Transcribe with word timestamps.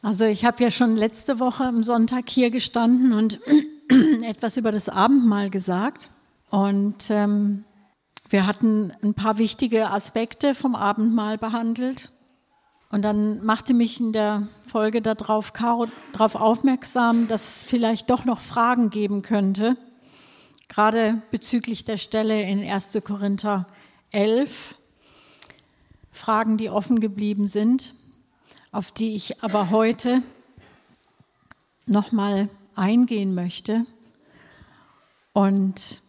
Also 0.00 0.24
ich 0.24 0.44
habe 0.44 0.62
ja 0.62 0.70
schon 0.70 0.96
letzte 0.96 1.40
Woche 1.40 1.64
am 1.64 1.82
Sonntag 1.82 2.30
hier 2.30 2.50
gestanden 2.50 3.12
und 3.12 3.40
etwas 4.22 4.56
über 4.56 4.70
das 4.70 4.88
Abendmahl 4.88 5.50
gesagt. 5.50 6.08
Und 6.50 7.10
ähm, 7.10 7.64
wir 8.30 8.46
hatten 8.46 8.92
ein 9.02 9.14
paar 9.14 9.38
wichtige 9.38 9.90
Aspekte 9.90 10.54
vom 10.54 10.76
Abendmahl 10.76 11.36
behandelt. 11.36 12.10
Und 12.90 13.02
dann 13.02 13.44
machte 13.44 13.74
mich 13.74 14.00
in 14.00 14.12
der 14.12 14.46
Folge 14.64 15.02
darauf 15.02 15.52
Caro 15.52 15.88
darauf 16.12 16.36
aufmerksam, 16.36 17.26
dass 17.26 17.56
es 17.56 17.64
vielleicht 17.64 18.08
doch 18.08 18.24
noch 18.24 18.40
Fragen 18.40 18.90
geben 18.90 19.22
könnte, 19.22 19.76
gerade 20.68 21.20
bezüglich 21.32 21.84
der 21.84 21.96
Stelle 21.96 22.40
in 22.42 22.62
1. 22.62 22.98
Korinther 23.04 23.66
11. 24.10 24.76
Fragen, 26.12 26.56
die 26.56 26.70
offen 26.70 27.00
geblieben 27.00 27.48
sind 27.48 27.94
auf 28.72 28.92
die 28.92 29.14
ich 29.14 29.42
aber 29.42 29.70
heute 29.70 30.22
nochmal 31.86 32.50
eingehen 32.74 33.34
möchte. 33.34 33.84
Und 35.32 36.00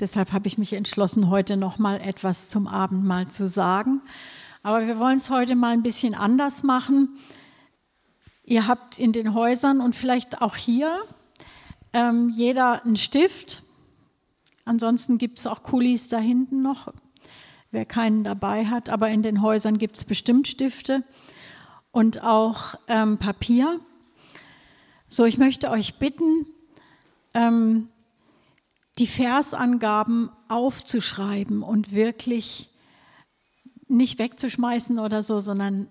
deshalb 0.00 0.32
habe 0.32 0.46
ich 0.46 0.58
mich 0.58 0.72
entschlossen, 0.72 1.28
heute 1.28 1.56
nochmal 1.56 2.00
etwas 2.00 2.48
zum 2.48 2.66
Abendmahl 2.66 3.28
zu 3.28 3.46
sagen. 3.46 4.00
Aber 4.62 4.86
wir 4.86 4.98
wollen 4.98 5.18
es 5.18 5.30
heute 5.30 5.54
mal 5.54 5.72
ein 5.72 5.82
bisschen 5.82 6.14
anders 6.14 6.62
machen. 6.62 7.18
Ihr 8.44 8.66
habt 8.66 8.98
in 8.98 9.12
den 9.12 9.34
Häusern 9.34 9.80
und 9.80 9.94
vielleicht 9.94 10.40
auch 10.40 10.56
hier 10.56 10.96
ähm, 11.92 12.30
jeder 12.34 12.84
einen 12.84 12.96
Stift. 12.96 13.62
Ansonsten 14.64 15.18
gibt 15.18 15.38
es 15.38 15.46
auch 15.46 15.62
Kulis 15.62 16.08
da 16.08 16.18
hinten 16.18 16.62
noch, 16.62 16.92
wer 17.70 17.84
keinen 17.84 18.24
dabei 18.24 18.66
hat. 18.66 18.88
Aber 18.88 19.10
in 19.10 19.22
den 19.22 19.42
Häusern 19.42 19.78
gibt 19.78 19.98
es 19.98 20.04
bestimmt 20.04 20.48
Stifte 20.48 21.04
und 21.92 22.22
auch 22.22 22.74
ähm, 22.88 23.18
Papier. 23.18 23.80
So, 25.06 25.24
ich 25.24 25.38
möchte 25.38 25.70
euch 25.70 25.98
bitten, 25.98 26.46
ähm, 27.34 27.90
die 28.98 29.06
Versangaben 29.06 30.30
aufzuschreiben 30.48 31.62
und 31.62 31.94
wirklich 31.94 32.70
nicht 33.88 34.18
wegzuschmeißen 34.18 34.98
oder 34.98 35.22
so, 35.22 35.40
sondern 35.40 35.88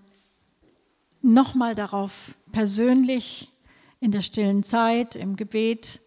nochmal 1.22 1.76
darauf 1.76 2.36
persönlich 2.52 3.50
in 4.00 4.12
der 4.12 4.22
stillen 4.22 4.64
Zeit, 4.64 5.16
im 5.16 5.36
Gebet, 5.36 6.02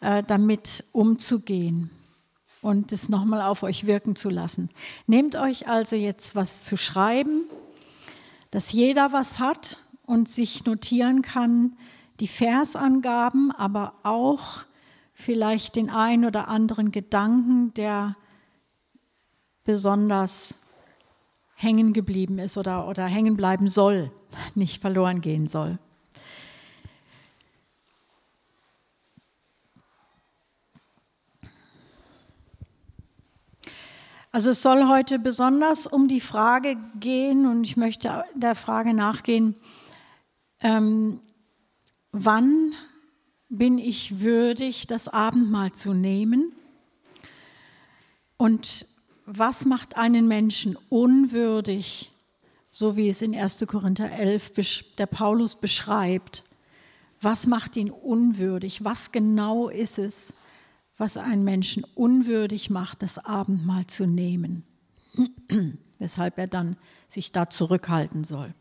äh, 0.00 0.22
damit 0.22 0.84
umzugehen 0.92 1.90
und 2.60 2.92
es 2.92 3.08
nochmal 3.08 3.40
auf 3.42 3.62
euch 3.62 3.86
wirken 3.86 4.14
zu 4.14 4.28
lassen. 4.28 4.68
Nehmt 5.06 5.36
euch 5.36 5.68
also 5.68 5.96
jetzt 5.96 6.34
was 6.34 6.64
zu 6.64 6.76
schreiben 6.76 7.44
dass 8.56 8.72
jeder 8.72 9.12
was 9.12 9.38
hat 9.38 9.76
und 10.06 10.30
sich 10.30 10.64
notieren 10.64 11.20
kann, 11.20 11.76
die 12.20 12.26
Versangaben, 12.26 13.52
aber 13.52 13.92
auch 14.02 14.64
vielleicht 15.12 15.76
den 15.76 15.90
ein 15.90 16.24
oder 16.24 16.48
anderen 16.48 16.90
Gedanken, 16.90 17.74
der 17.74 18.16
besonders 19.62 20.56
hängen 21.54 21.92
geblieben 21.92 22.38
ist 22.38 22.56
oder, 22.56 22.88
oder 22.88 23.04
hängen 23.04 23.36
bleiben 23.36 23.68
soll, 23.68 24.10
nicht 24.54 24.80
verloren 24.80 25.20
gehen 25.20 25.44
soll. 25.44 25.78
Also 34.36 34.50
es 34.50 34.60
soll 34.60 34.86
heute 34.86 35.18
besonders 35.18 35.86
um 35.86 36.08
die 36.08 36.20
Frage 36.20 36.76
gehen 37.00 37.46
und 37.46 37.64
ich 37.64 37.78
möchte 37.78 38.22
der 38.34 38.54
Frage 38.54 38.92
nachgehen, 38.92 39.56
ähm, 40.60 41.20
wann 42.12 42.74
bin 43.48 43.78
ich 43.78 44.20
würdig, 44.20 44.86
das 44.88 45.08
Abendmahl 45.08 45.72
zu 45.72 45.94
nehmen? 45.94 46.52
Und 48.36 48.84
was 49.24 49.64
macht 49.64 49.96
einen 49.96 50.28
Menschen 50.28 50.76
unwürdig, 50.90 52.12
so 52.70 52.94
wie 52.94 53.08
es 53.08 53.22
in 53.22 53.34
1. 53.34 53.64
Korinther 53.66 54.12
11 54.12 54.52
der 54.98 55.06
Paulus 55.06 55.54
beschreibt? 55.54 56.44
Was 57.22 57.46
macht 57.46 57.74
ihn 57.78 57.90
unwürdig? 57.90 58.84
Was 58.84 59.12
genau 59.12 59.70
ist 59.70 59.98
es, 59.98 60.34
was 60.98 61.16
einen 61.16 61.44
Menschen 61.44 61.84
unwürdig 61.94 62.70
macht, 62.70 63.02
das 63.02 63.18
Abendmahl 63.18 63.86
zu 63.86 64.06
nehmen, 64.06 64.64
weshalb 65.98 66.38
er 66.38 66.46
dann 66.46 66.76
sich 67.08 67.32
da 67.32 67.48
zurückhalten 67.48 68.24
soll. 68.24 68.54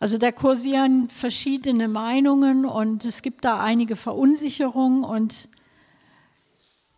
Also 0.00 0.18
da 0.18 0.30
kursieren 0.30 1.08
verschiedene 1.08 1.88
Meinungen 1.88 2.64
und 2.64 3.04
es 3.04 3.22
gibt 3.22 3.44
da 3.44 3.60
einige 3.60 3.96
Verunsicherungen 3.96 5.02
und 5.02 5.48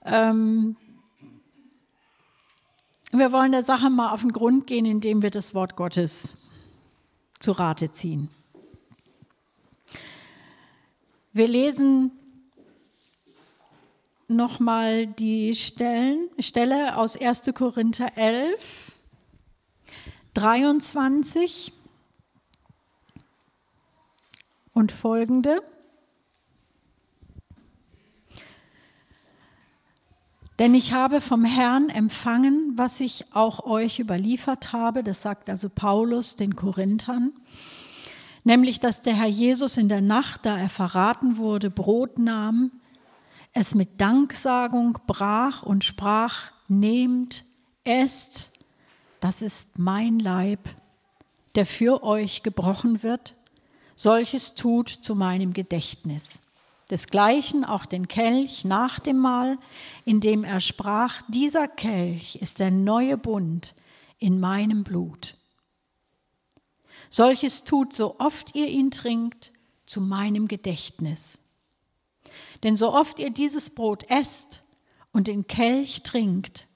ähm, 0.04 0.76
wir 3.12 3.32
wollen 3.32 3.52
der 3.52 3.64
Sache 3.64 3.88
mal 3.88 4.12
auf 4.12 4.20
den 4.20 4.32
Grund 4.32 4.66
gehen, 4.66 4.84
indem 4.84 5.22
wir 5.22 5.30
das 5.30 5.54
Wort 5.54 5.76
Gottes 5.76 6.50
zu 7.38 7.52
Rate 7.52 7.90
ziehen. 7.90 8.28
Wir 11.32 11.48
lesen 11.48 12.12
nochmal 14.30 15.06
die 15.06 15.54
Stellen, 15.54 16.28
Stelle 16.38 16.96
aus 16.96 17.16
1. 17.16 17.50
Korinther 17.54 18.16
11, 18.16 18.92
23 20.34 21.72
und 24.72 24.92
folgende. 24.92 25.62
Denn 30.58 30.74
ich 30.74 30.92
habe 30.92 31.22
vom 31.22 31.44
Herrn 31.46 31.88
empfangen, 31.88 32.74
was 32.76 33.00
ich 33.00 33.24
auch 33.32 33.64
euch 33.64 33.98
überliefert 33.98 34.72
habe, 34.72 35.02
das 35.02 35.22
sagt 35.22 35.48
also 35.48 35.70
Paulus 35.70 36.36
den 36.36 36.54
Korinthern, 36.54 37.32
nämlich 38.44 38.78
dass 38.78 39.00
der 39.00 39.14
Herr 39.14 39.26
Jesus 39.26 39.78
in 39.78 39.88
der 39.88 40.02
Nacht, 40.02 40.44
da 40.44 40.58
er 40.58 40.68
verraten 40.68 41.38
wurde, 41.38 41.70
Brot 41.70 42.18
nahm, 42.18 42.72
es 43.52 43.74
mit 43.74 44.00
Danksagung 44.00 44.98
brach 45.06 45.62
und 45.62 45.84
sprach, 45.84 46.50
nehmt, 46.68 47.44
esst, 47.84 48.50
das 49.20 49.42
ist 49.42 49.78
mein 49.78 50.18
Leib, 50.18 50.68
der 51.54 51.66
für 51.66 52.02
euch 52.02 52.42
gebrochen 52.42 53.02
wird, 53.02 53.34
solches 53.96 54.54
tut 54.54 54.88
zu 54.88 55.14
meinem 55.14 55.52
Gedächtnis. 55.52 56.40
Desgleichen 56.90 57.64
auch 57.64 57.86
den 57.86 58.08
Kelch 58.08 58.64
nach 58.64 58.98
dem 58.98 59.18
Mahl, 59.18 59.58
in 60.04 60.20
dem 60.20 60.42
er 60.42 60.60
sprach, 60.60 61.22
dieser 61.28 61.68
Kelch 61.68 62.36
ist 62.36 62.58
der 62.58 62.70
neue 62.70 63.16
Bund 63.16 63.74
in 64.18 64.40
meinem 64.40 64.82
Blut. 64.84 65.36
Solches 67.08 67.64
tut, 67.64 67.92
so 67.92 68.18
oft 68.18 68.54
ihr 68.54 68.68
ihn 68.68 68.90
trinkt, 68.90 69.52
zu 69.84 70.00
meinem 70.00 70.46
Gedächtnis. 70.46 71.39
Denn 72.62 72.76
so 72.76 72.92
oft 72.92 73.18
ihr 73.18 73.30
dieses 73.30 73.70
Brot 73.70 74.04
esst 74.10 74.62
und 75.12 75.26
den 75.28 75.46
Kelch 75.46 76.02
trinkt, 76.02 76.68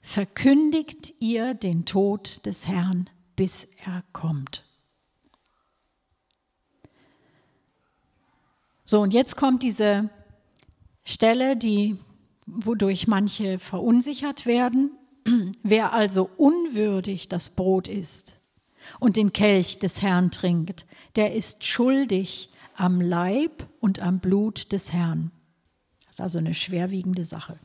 verkündigt 0.00 1.14
ihr 1.20 1.54
den 1.54 1.84
Tod 1.84 2.44
des 2.46 2.68
Herrn, 2.68 3.08
bis 3.36 3.66
er 3.84 4.02
kommt. 4.12 4.64
So, 8.84 9.00
und 9.00 9.12
jetzt 9.12 9.36
kommt 9.36 9.62
diese 9.62 10.10
Stelle, 11.04 11.56
die, 11.56 11.96
wodurch 12.46 13.06
manche 13.06 13.58
verunsichert 13.58 14.44
werden. 14.44 14.90
Wer 15.62 15.92
also 15.92 16.28
unwürdig 16.36 17.28
das 17.28 17.50
Brot 17.50 17.88
isst 17.88 18.36
und 19.00 19.16
den 19.16 19.32
Kelch 19.32 19.78
des 19.78 20.02
Herrn 20.02 20.30
trinkt, 20.30 20.84
der 21.16 21.32
ist 21.34 21.64
schuldig 21.64 22.50
am 22.76 23.00
Leib 23.00 23.66
und 23.80 24.00
am 24.00 24.20
Blut 24.20 24.72
des 24.72 24.92
Herrn. 24.92 25.30
Das 26.06 26.16
ist 26.16 26.20
also 26.20 26.38
eine 26.38 26.54
schwerwiegende 26.54 27.24
Sache. 27.24 27.58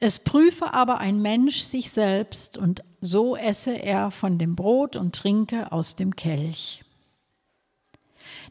Es 0.00 0.18
prüfe 0.18 0.74
aber 0.74 0.98
ein 0.98 1.22
Mensch 1.22 1.60
sich 1.60 1.92
selbst 1.92 2.58
und 2.58 2.82
so 3.00 3.36
esse 3.36 3.72
er 3.72 4.10
von 4.10 4.38
dem 4.38 4.56
Brot 4.56 4.96
und 4.96 5.14
trinke 5.14 5.70
aus 5.70 5.94
dem 5.94 6.16
Kelch. 6.16 6.82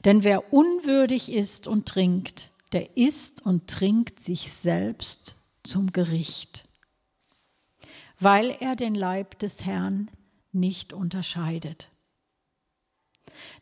Denn 0.05 0.23
wer 0.23 0.53
unwürdig 0.53 1.31
ist 1.31 1.67
und 1.67 1.87
trinkt, 1.87 2.51
der 2.71 2.95
isst 2.95 3.45
und 3.45 3.67
trinkt 3.67 4.19
sich 4.19 4.51
selbst 4.51 5.35
zum 5.63 5.91
Gericht, 5.91 6.67
weil 8.19 8.55
er 8.59 8.75
den 8.75 8.95
Leib 8.95 9.37
des 9.39 9.65
Herrn 9.65 10.09
nicht 10.53 10.93
unterscheidet. 10.93 11.89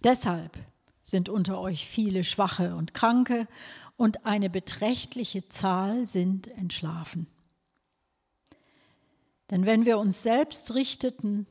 Deshalb 0.03 0.57
sind 1.09 1.29
unter 1.29 1.59
euch 1.59 1.85
viele 1.87 2.23
Schwache 2.23 2.75
und 2.75 2.93
Kranke 2.93 3.47
und 3.97 4.25
eine 4.25 4.49
beträchtliche 4.49 5.47
Zahl 5.49 6.05
sind 6.05 6.47
entschlafen. 6.47 7.27
Denn 9.51 9.65
wenn 9.65 9.85
wir 9.85 9.97
uns 9.97 10.23
selbst 10.23 10.75
richteten, 10.75 11.47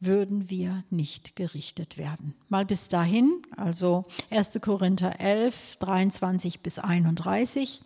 würden 0.00 0.48
wir 0.48 0.82
nicht 0.90 1.36
gerichtet 1.36 1.98
werden. 1.98 2.34
Mal 2.48 2.64
bis 2.64 2.88
dahin, 2.88 3.42
also 3.56 4.06
1. 4.30 4.58
Korinther 4.62 5.20
11, 5.20 5.76
23 5.76 6.60
bis 6.60 6.78
31. 6.78 7.82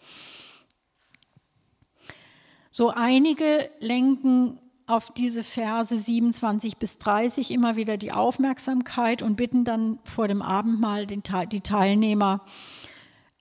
So 2.71 2.91
einige 2.91 3.71
lenken 3.81 4.61
auf 4.86 5.10
diese 5.12 5.42
Verse 5.42 5.96
27 5.96 6.76
bis 6.76 6.98
30 6.98 7.50
immer 7.50 7.76
wieder 7.76 7.96
die 7.96 8.12
Aufmerksamkeit 8.12 9.22
und 9.22 9.36
bitten 9.36 9.64
dann 9.64 9.98
vor 10.04 10.28
dem 10.28 10.42
Abendmahl 10.42 11.06
den, 11.06 11.22
die 11.50 11.60
Teilnehmer, 11.60 12.44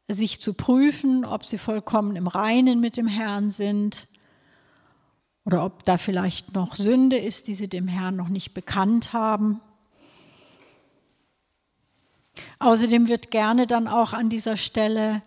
sich 0.08 0.40
zu 0.40 0.54
prüfen, 0.54 1.26
ob 1.26 1.46
sie 1.46 1.58
vollkommen 1.58 2.16
im 2.16 2.28
Reinen 2.28 2.80
mit 2.80 2.98
dem 2.98 3.08
Herrn 3.08 3.50
sind 3.50 4.08
oder 5.46 5.66
ob 5.66 5.84
da 5.84 5.98
vielleicht 5.98 6.54
noch 6.54 6.76
Sünde 6.76 7.18
ist, 7.18 7.48
die 7.48 7.54
sie 7.54 7.68
dem 7.68 7.88
Herrn 7.88 8.16
noch 8.16 8.30
nicht 8.30 8.54
bekannt 8.54 9.14
haben. 9.14 9.62
Außerdem 12.60 13.08
wird 13.08 13.32
gerne 13.32 13.68
dann 13.68 13.88
auch 13.88 14.14
an 14.14 14.30
dieser 14.30 14.58
Stelle 14.58 15.22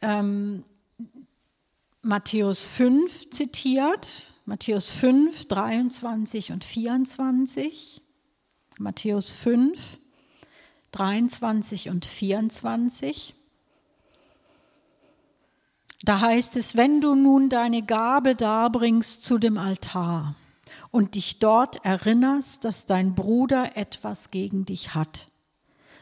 ähm, 0.00 0.64
Matthäus 2.02 2.66
5 2.66 3.30
zitiert, 3.30 4.33
Matthäus 4.46 4.90
5, 4.90 5.46
23 5.46 6.52
und 6.52 6.64
24. 6.64 8.02
Matthäus 8.78 9.30
5, 9.30 9.98
23 10.92 11.88
und 11.88 12.04
24. 12.04 13.34
Da 16.02 16.20
heißt 16.20 16.56
es, 16.56 16.76
wenn 16.76 17.00
du 17.00 17.14
nun 17.14 17.48
deine 17.48 17.82
Gabe 17.82 18.34
darbringst 18.34 19.24
zu 19.24 19.38
dem 19.38 19.56
Altar 19.56 20.34
und 20.90 21.14
dich 21.14 21.38
dort 21.38 21.82
erinnerst, 21.82 22.66
dass 22.66 22.84
dein 22.84 23.14
Bruder 23.14 23.78
etwas 23.78 24.30
gegen 24.30 24.66
dich 24.66 24.94
hat, 24.94 25.28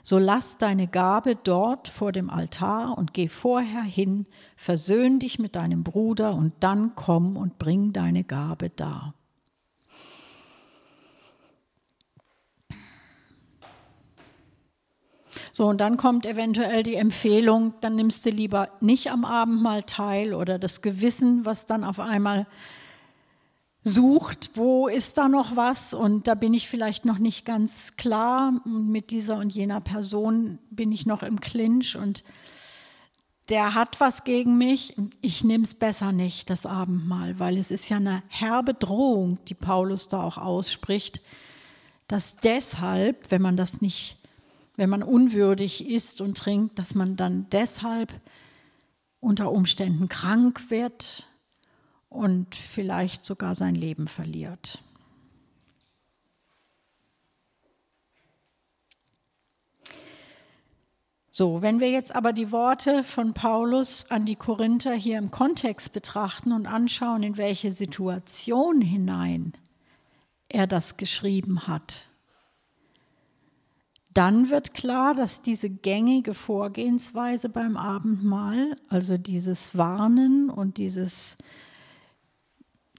so 0.02 0.18
lass 0.18 0.58
deine 0.58 0.88
Gabe 0.88 1.36
dort 1.36 1.88
vor 1.88 2.12
dem 2.12 2.28
Altar 2.28 2.98
und 2.98 3.14
geh 3.14 3.28
vorher 3.28 3.82
hin, 3.82 4.26
versöhn 4.56 5.20
dich 5.20 5.38
mit 5.38 5.54
deinem 5.54 5.84
Bruder 5.84 6.34
und 6.34 6.52
dann 6.60 6.94
komm 6.96 7.36
und 7.36 7.58
bring 7.58 7.92
deine 7.92 8.24
Gabe 8.24 8.70
dar. 8.70 9.14
So, 15.54 15.66
und 15.66 15.82
dann 15.82 15.98
kommt 15.98 16.24
eventuell 16.24 16.82
die 16.82 16.94
Empfehlung, 16.94 17.74
dann 17.82 17.94
nimmst 17.94 18.24
du 18.24 18.30
lieber 18.30 18.70
nicht 18.80 19.10
am 19.10 19.26
Abendmahl 19.26 19.82
teil 19.82 20.32
oder 20.32 20.58
das 20.58 20.80
Gewissen, 20.80 21.44
was 21.44 21.66
dann 21.66 21.84
auf 21.84 22.00
einmal 22.00 22.46
sucht, 23.84 24.50
wo 24.54 24.88
ist 24.88 25.18
da 25.18 25.28
noch 25.28 25.56
was? 25.56 25.94
Und 25.94 26.26
da 26.26 26.34
bin 26.34 26.54
ich 26.54 26.68
vielleicht 26.68 27.04
noch 27.04 27.18
nicht 27.18 27.44
ganz 27.44 27.96
klar. 27.96 28.60
Mit 28.64 29.10
dieser 29.10 29.36
und 29.36 29.52
jener 29.52 29.80
Person 29.80 30.58
bin 30.70 30.92
ich 30.92 31.06
noch 31.06 31.22
im 31.22 31.40
Clinch 31.40 31.96
und 31.96 32.24
der 33.48 33.74
hat 33.74 34.00
was 34.00 34.24
gegen 34.24 34.56
mich, 34.56 34.96
ich 35.20 35.42
nehme 35.42 35.64
es 35.64 35.74
besser 35.74 36.12
nicht, 36.12 36.48
das 36.48 36.64
Abendmahl, 36.64 37.40
weil 37.40 37.58
es 37.58 37.72
ist 37.72 37.88
ja 37.88 37.96
eine 37.96 38.22
herbe 38.28 38.72
Drohung, 38.72 39.38
die 39.46 39.54
Paulus 39.54 40.08
da 40.08 40.22
auch 40.22 40.38
ausspricht, 40.38 41.20
dass 42.06 42.36
deshalb, 42.36 43.30
wenn 43.30 43.42
man 43.42 43.56
das 43.56 43.80
nicht 43.80 44.16
wenn 44.76 44.90
man 44.90 45.02
unwürdig 45.02 45.88
isst 45.88 46.20
und 46.20 46.36
trinkt, 46.36 46.78
dass 46.78 46.94
man 46.94 47.16
dann 47.16 47.46
deshalb 47.50 48.12
unter 49.20 49.52
Umständen 49.52 50.08
krank 50.08 50.70
wird 50.70 51.26
und 52.12 52.54
vielleicht 52.54 53.24
sogar 53.24 53.54
sein 53.54 53.74
Leben 53.74 54.06
verliert. 54.06 54.82
So, 61.34 61.62
wenn 61.62 61.80
wir 61.80 61.90
jetzt 61.90 62.14
aber 62.14 62.34
die 62.34 62.52
Worte 62.52 63.02
von 63.02 63.32
Paulus 63.32 64.10
an 64.10 64.26
die 64.26 64.36
Korinther 64.36 64.92
hier 64.92 65.16
im 65.16 65.30
Kontext 65.30 65.94
betrachten 65.94 66.52
und 66.52 66.66
anschauen, 66.66 67.22
in 67.22 67.38
welche 67.38 67.72
Situation 67.72 68.82
hinein 68.82 69.54
er 70.50 70.66
das 70.66 70.98
geschrieben 70.98 71.66
hat, 71.66 72.06
dann 74.12 74.50
wird 74.50 74.74
klar, 74.74 75.14
dass 75.14 75.40
diese 75.40 75.70
gängige 75.70 76.34
Vorgehensweise 76.34 77.48
beim 77.48 77.78
Abendmahl, 77.78 78.76
also 78.90 79.16
dieses 79.16 79.76
Warnen 79.78 80.50
und 80.50 80.76
dieses 80.76 81.38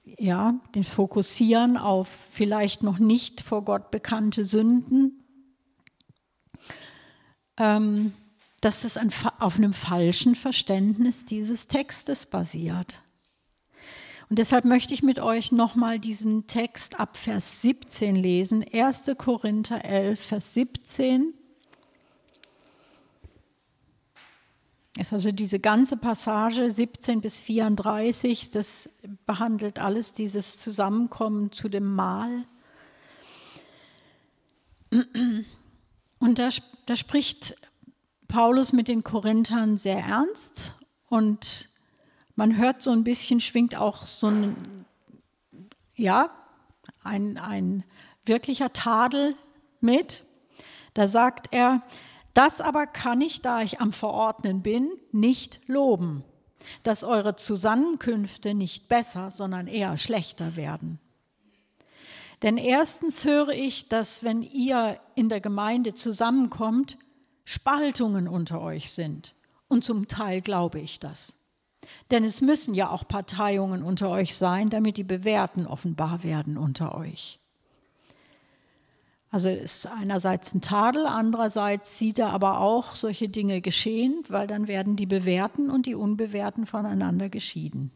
ja, 0.04 0.60
den 0.74 0.84
Fokussieren 0.84 1.76
auf 1.76 2.08
vielleicht 2.08 2.82
noch 2.82 2.98
nicht 2.98 3.40
vor 3.40 3.64
Gott 3.64 3.90
bekannte 3.90 4.44
Sünden, 4.44 5.24
ähm, 7.56 8.12
dass 8.60 8.84
es 8.84 8.98
auf 9.40 9.56
einem 9.56 9.72
falschen 9.72 10.34
Verständnis 10.34 11.24
dieses 11.24 11.68
Textes 11.68 12.26
basiert. 12.26 13.02
Und 14.30 14.38
deshalb 14.38 14.64
möchte 14.64 14.94
ich 14.94 15.02
mit 15.02 15.20
euch 15.20 15.52
nochmal 15.52 15.98
diesen 15.98 16.46
Text 16.46 16.98
ab 16.98 17.16
Vers 17.16 17.60
17 17.62 18.16
lesen. 18.16 18.64
1. 18.72 19.12
Korinther 19.18 19.84
11, 19.84 20.18
Vers 20.18 20.54
17. 20.54 21.34
ist 24.98 25.12
also 25.12 25.32
diese 25.32 25.58
ganze 25.58 25.96
Passage 25.96 26.70
17 26.70 27.20
bis 27.20 27.38
34, 27.38 28.50
das 28.50 28.90
behandelt 29.26 29.78
alles 29.78 30.12
dieses 30.12 30.58
Zusammenkommen 30.58 31.50
zu 31.50 31.68
dem 31.68 31.94
Mahl. 31.94 32.44
Und 36.20 36.38
da, 36.38 36.48
da 36.86 36.94
spricht 36.96 37.56
Paulus 38.28 38.72
mit 38.72 38.86
den 38.86 39.02
Korinthern 39.02 39.76
sehr 39.76 39.98
ernst 39.98 40.74
und 41.08 41.68
man 42.36 42.56
hört 42.56 42.82
so 42.82 42.90
ein 42.90 43.04
bisschen, 43.04 43.40
schwingt 43.40 43.76
auch 43.76 44.06
so 44.06 44.28
ein, 44.28 44.56
ja, 45.94 46.30
ein, 47.02 47.36
ein 47.36 47.84
wirklicher 48.24 48.72
Tadel 48.72 49.34
mit. 49.80 50.24
Da 50.94 51.06
sagt 51.06 51.48
er, 51.52 51.82
das 52.34 52.60
aber 52.60 52.86
kann 52.86 53.20
ich, 53.20 53.42
da 53.42 53.62
ich 53.62 53.80
am 53.80 53.92
Verordnen 53.92 54.62
bin, 54.62 54.90
nicht 55.12 55.60
loben, 55.66 56.24
dass 56.82 57.04
eure 57.04 57.36
Zusammenkünfte 57.36 58.54
nicht 58.54 58.88
besser, 58.88 59.30
sondern 59.30 59.66
eher 59.66 59.96
schlechter 59.96 60.56
werden. 60.56 60.98
Denn 62.42 62.58
erstens 62.58 63.24
höre 63.24 63.50
ich, 63.50 63.88
dass 63.88 64.24
wenn 64.24 64.42
ihr 64.42 65.00
in 65.14 65.28
der 65.28 65.40
Gemeinde 65.40 65.94
zusammenkommt, 65.94 66.98
Spaltungen 67.44 68.28
unter 68.28 68.60
euch 68.60 68.92
sind. 68.92 69.34
Und 69.68 69.84
zum 69.84 70.08
Teil 70.08 70.40
glaube 70.40 70.80
ich 70.80 71.00
das. 71.00 71.38
Denn 72.10 72.24
es 72.24 72.40
müssen 72.40 72.74
ja 72.74 72.90
auch 72.90 73.06
Parteiungen 73.06 73.82
unter 73.82 74.08
euch 74.10 74.36
sein, 74.36 74.70
damit 74.70 74.96
die 74.96 75.04
Bewährten 75.04 75.66
offenbar 75.66 76.22
werden 76.22 76.56
unter 76.56 76.94
euch. 76.94 77.38
Also 79.34 79.48
ist 79.48 79.86
einerseits 79.86 80.54
ein 80.54 80.60
Tadel, 80.60 81.08
andererseits 81.08 81.98
sieht 81.98 82.20
er 82.20 82.30
aber 82.30 82.60
auch 82.60 82.94
solche 82.94 83.28
Dinge 83.28 83.60
geschehen, 83.62 84.22
weil 84.28 84.46
dann 84.46 84.68
werden 84.68 84.94
die 84.94 85.06
Bewährten 85.06 85.70
und 85.70 85.86
die 85.86 85.96
Unbewährten 85.96 86.66
voneinander 86.66 87.28
geschieden. 87.28 87.90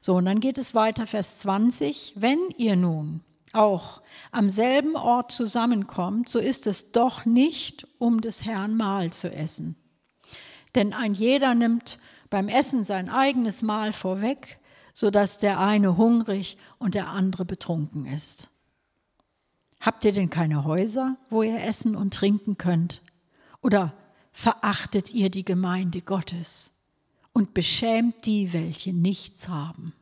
So, 0.00 0.16
und 0.16 0.24
dann 0.24 0.40
geht 0.40 0.58
es 0.58 0.74
weiter, 0.74 1.06
Vers 1.06 1.38
20. 1.38 2.14
Wenn 2.16 2.40
ihr 2.56 2.74
nun 2.74 3.20
auch 3.52 4.02
am 4.32 4.50
selben 4.50 4.96
Ort 4.96 5.30
zusammenkommt, 5.30 6.28
so 6.28 6.40
ist 6.40 6.66
es 6.66 6.90
doch 6.90 7.24
nicht, 7.24 7.86
um 7.98 8.20
des 8.20 8.44
Herrn 8.44 8.76
Mahl 8.76 9.12
zu 9.12 9.32
essen. 9.32 9.76
Denn 10.74 10.92
ein 10.92 11.14
jeder 11.14 11.54
nimmt 11.54 12.00
beim 12.30 12.48
Essen 12.48 12.82
sein 12.82 13.10
eigenes 13.10 13.62
Mahl 13.62 13.92
vorweg, 13.92 14.58
sodass 14.92 15.38
der 15.38 15.60
eine 15.60 15.96
hungrig 15.96 16.58
und 16.80 16.96
der 16.96 17.10
andere 17.10 17.44
betrunken 17.44 18.06
ist. 18.06 18.48
Habt 19.82 20.06
ihr 20.06 20.12
denn 20.12 20.30
keine 20.30 20.64
Häuser, 20.64 21.18
wo 21.28 21.42
ihr 21.42 21.62
essen 21.62 21.94
und 21.94 22.14
trinken 22.14 22.56
könnt? 22.56 23.02
Oder 23.60 23.92
verachtet 24.32 25.12
ihr 25.12 25.28
die 25.28 25.44
Gemeinde 25.44 26.00
Gottes 26.00 26.72
und 27.34 27.52
beschämt 27.52 28.24
die, 28.24 28.54
welche 28.54 28.94
nichts 28.94 29.48
haben? 29.48 29.92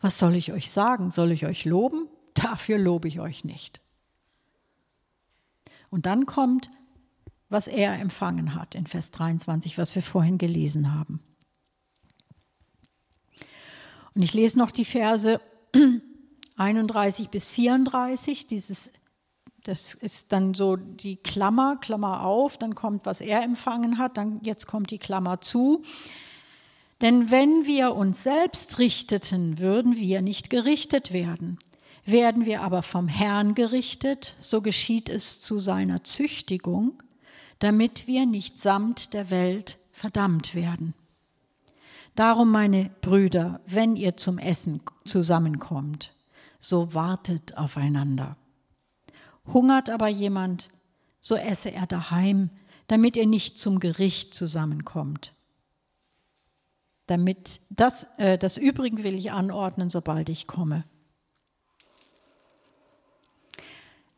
Was 0.00 0.18
soll 0.18 0.36
ich 0.36 0.52
euch 0.52 0.70
sagen? 0.70 1.10
Soll 1.10 1.32
ich 1.32 1.46
euch 1.46 1.64
loben? 1.64 2.06
Dafür 2.34 2.78
lobe 2.78 3.08
ich 3.08 3.18
euch 3.18 3.44
nicht. 3.44 3.80
Und 5.90 6.06
dann 6.06 6.26
kommt 6.26 6.70
was 7.52 7.68
er 7.68 8.00
empfangen 8.00 8.54
hat 8.54 8.74
in 8.74 8.86
Vers 8.86 9.10
23, 9.10 9.76
was 9.76 9.94
wir 9.94 10.02
vorhin 10.02 10.38
gelesen 10.38 10.94
haben. 10.94 11.20
Und 14.14 14.22
ich 14.22 14.32
lese 14.32 14.58
noch 14.58 14.70
die 14.70 14.86
Verse 14.86 15.38
31 16.56 17.30
bis 17.30 17.48
34, 17.48 18.46
dieses 18.46 18.92
das 19.64 19.94
ist 19.94 20.32
dann 20.32 20.54
so 20.54 20.76
die 20.76 21.16
Klammer, 21.16 21.76
Klammer 21.76 22.24
auf, 22.24 22.58
dann 22.58 22.74
kommt, 22.74 23.06
was 23.06 23.20
er 23.20 23.42
empfangen 23.42 23.98
hat, 23.98 24.16
dann 24.16 24.40
jetzt 24.42 24.66
kommt 24.66 24.90
die 24.90 24.98
Klammer 24.98 25.40
zu. 25.40 25.84
Denn 27.00 27.30
wenn 27.30 27.66
wir 27.66 27.94
uns 27.94 28.22
selbst 28.22 28.78
richteten, 28.78 29.58
würden 29.58 29.96
wir 29.96 30.22
nicht 30.22 30.50
gerichtet 30.50 31.12
werden. 31.12 31.58
Werden 32.04 32.46
wir 32.46 32.62
aber 32.62 32.82
vom 32.82 33.06
Herrn 33.06 33.54
gerichtet, 33.54 34.34
so 34.40 34.60
geschieht 34.60 35.08
es 35.08 35.40
zu 35.40 35.60
seiner 35.60 36.02
Züchtigung, 36.02 37.00
damit 37.60 38.08
wir 38.08 38.26
nicht 38.26 38.58
samt 38.58 39.14
der 39.14 39.30
Welt 39.30 39.78
verdammt 39.92 40.56
werden. 40.56 40.94
Darum, 42.16 42.50
meine 42.50 42.90
Brüder, 43.00 43.60
wenn 43.66 43.94
ihr 43.94 44.16
zum 44.16 44.38
Essen 44.38 44.82
zusammenkommt, 45.04 46.12
so 46.62 46.94
wartet 46.94 47.58
aufeinander. 47.58 48.36
Hungert 49.52 49.90
aber 49.90 50.06
jemand, 50.06 50.70
so 51.20 51.34
esse 51.34 51.72
er 51.72 51.86
daheim, 51.86 52.50
damit 52.86 53.16
ihr 53.16 53.26
nicht 53.26 53.58
zum 53.58 53.80
Gericht 53.80 54.32
zusammenkommt. 54.32 55.34
Damit 57.06 57.60
das, 57.68 58.06
äh, 58.16 58.38
das 58.38 58.56
Übrige 58.58 59.02
will 59.02 59.16
ich 59.16 59.32
anordnen, 59.32 59.90
sobald 59.90 60.28
ich 60.28 60.46
komme. 60.46 60.84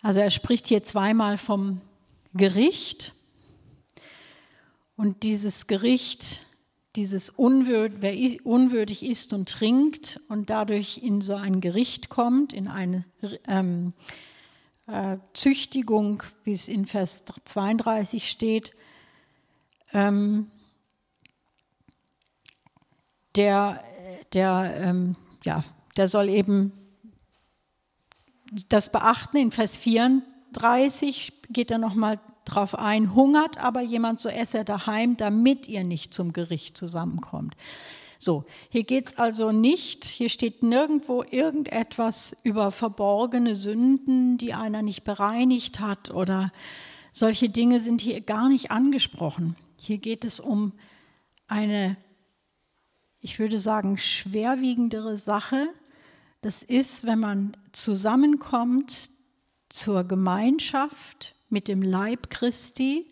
Also 0.02 0.20
er 0.20 0.30
spricht 0.30 0.66
hier 0.66 0.84
zweimal 0.84 1.38
vom 1.38 1.80
Gericht. 2.34 3.14
Und 4.96 5.22
dieses 5.22 5.66
Gericht, 5.66 6.43
dieses 6.96 7.28
Unwürd, 7.30 7.94
wer 8.00 8.14
unwürdig 8.44 9.04
isst 9.04 9.32
und 9.32 9.48
trinkt 9.48 10.20
und 10.28 10.50
dadurch 10.50 10.98
in 10.98 11.20
so 11.20 11.34
ein 11.34 11.60
Gericht 11.60 12.08
kommt, 12.08 12.52
in 12.52 12.68
eine 12.68 13.04
ähm, 13.48 13.92
äh, 14.86 15.16
Züchtigung, 15.32 16.22
wie 16.44 16.52
es 16.52 16.68
in 16.68 16.86
Vers 16.86 17.24
32 17.44 18.28
steht, 18.28 18.72
ähm, 19.92 20.50
der, 23.34 23.82
der, 24.32 24.74
ähm, 24.76 25.16
ja, 25.44 25.64
der 25.96 26.08
soll 26.08 26.28
eben 26.28 26.72
das 28.68 28.92
beachten. 28.92 29.36
In 29.36 29.50
Vers 29.50 29.76
34 29.76 31.32
geht 31.50 31.70
er 31.70 31.78
nochmal 31.78 32.20
drauf 32.44 32.78
ein, 32.78 33.14
hungert 33.14 33.58
aber 33.58 33.80
jemand, 33.80 34.20
so 34.20 34.28
esse 34.28 34.58
er 34.58 34.64
daheim, 34.64 35.16
damit 35.16 35.68
ihr 35.68 35.84
nicht 35.84 36.14
zum 36.14 36.32
Gericht 36.32 36.76
zusammenkommt. 36.76 37.56
So, 38.18 38.44
hier 38.70 38.84
geht 38.84 39.08
es 39.08 39.18
also 39.18 39.52
nicht, 39.52 40.04
hier 40.04 40.28
steht 40.28 40.62
nirgendwo 40.62 41.24
irgendetwas 41.28 42.36
über 42.42 42.70
verborgene 42.70 43.54
Sünden, 43.54 44.38
die 44.38 44.54
einer 44.54 44.82
nicht 44.82 45.04
bereinigt 45.04 45.80
hat 45.80 46.10
oder 46.10 46.52
solche 47.12 47.48
Dinge 47.48 47.80
sind 47.80 48.00
hier 48.00 48.20
gar 48.20 48.48
nicht 48.48 48.70
angesprochen. 48.70 49.56
Hier 49.78 49.98
geht 49.98 50.24
es 50.24 50.40
um 50.40 50.72
eine, 51.48 51.96
ich 53.20 53.38
würde 53.38 53.58
sagen, 53.58 53.98
schwerwiegendere 53.98 55.18
Sache, 55.18 55.68
das 56.40 56.62
ist, 56.62 57.06
wenn 57.06 57.20
man 57.20 57.56
zusammenkommt 57.72 59.10
zur 59.68 60.04
Gemeinschaft 60.04 61.34
mit 61.54 61.68
dem 61.68 61.80
Leib 61.80 62.28
Christi, 62.28 63.06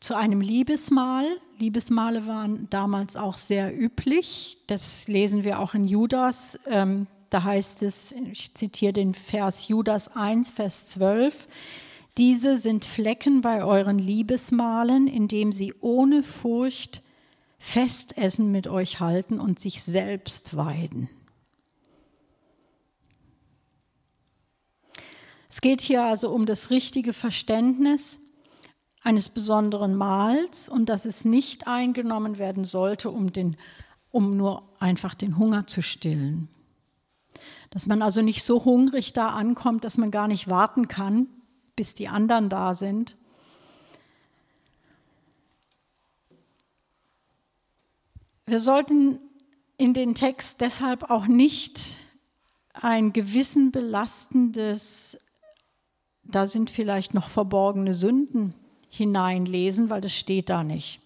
zu 0.00 0.16
einem 0.16 0.40
Liebesmahl. 0.40 1.26
Liebesmale 1.58 2.26
waren 2.26 2.68
damals 2.70 3.16
auch 3.16 3.36
sehr 3.36 3.78
üblich. 3.78 4.58
Das 4.66 5.08
lesen 5.08 5.44
wir 5.44 5.58
auch 5.58 5.74
in 5.74 5.86
Judas. 5.86 6.58
Ähm, 6.66 7.06
da 7.30 7.42
heißt 7.42 7.82
es, 7.82 8.12
ich 8.32 8.54
zitiere 8.54 8.92
den 8.92 9.12
Vers 9.12 9.68
Judas 9.68 10.14
1, 10.14 10.52
Vers 10.52 10.90
12, 10.90 11.48
diese 12.16 12.58
sind 12.58 12.84
Flecken 12.84 13.40
bei 13.40 13.64
euren 13.64 13.98
Liebesmalen, 13.98 15.08
indem 15.08 15.52
sie 15.52 15.74
ohne 15.80 16.22
Furcht 16.22 17.02
Festessen 17.58 18.52
mit 18.52 18.68
euch 18.68 19.00
halten 19.00 19.40
und 19.40 19.58
sich 19.58 19.82
selbst 19.82 20.56
weiden. 20.56 21.08
Es 25.54 25.60
geht 25.60 25.82
hier 25.82 26.02
also 26.02 26.30
um 26.30 26.46
das 26.46 26.70
richtige 26.70 27.12
Verständnis 27.12 28.18
eines 29.02 29.28
besonderen 29.28 29.94
Mahls 29.94 30.68
und 30.68 30.88
dass 30.88 31.04
es 31.04 31.24
nicht 31.24 31.68
eingenommen 31.68 32.38
werden 32.38 32.64
sollte, 32.64 33.08
um, 33.08 33.32
den, 33.32 33.56
um 34.10 34.36
nur 34.36 34.68
einfach 34.80 35.14
den 35.14 35.38
Hunger 35.38 35.68
zu 35.68 35.80
stillen. 35.80 36.48
Dass 37.70 37.86
man 37.86 38.02
also 38.02 38.20
nicht 38.20 38.42
so 38.42 38.64
hungrig 38.64 39.12
da 39.12 39.28
ankommt, 39.28 39.84
dass 39.84 39.96
man 39.96 40.10
gar 40.10 40.26
nicht 40.26 40.50
warten 40.50 40.88
kann, 40.88 41.28
bis 41.76 41.94
die 41.94 42.08
anderen 42.08 42.48
da 42.48 42.74
sind, 42.74 43.16
Wir 48.46 48.60
sollten 48.60 49.20
in 49.78 49.94
den 49.94 50.16
Text 50.16 50.60
deshalb 50.60 51.10
auch 51.10 51.26
nicht 51.28 51.96
ein 52.74 53.12
Gewissen 53.12 53.70
belastendes, 53.70 55.18
da 56.24 56.46
sind 56.46 56.70
vielleicht 56.70 57.14
noch 57.14 57.28
verborgene 57.28 57.94
Sünden 57.94 58.54
hineinlesen, 58.88 59.90
weil 59.90 60.00
das 60.00 60.14
steht 60.14 60.48
da 60.48 60.64
nicht. 60.64 61.00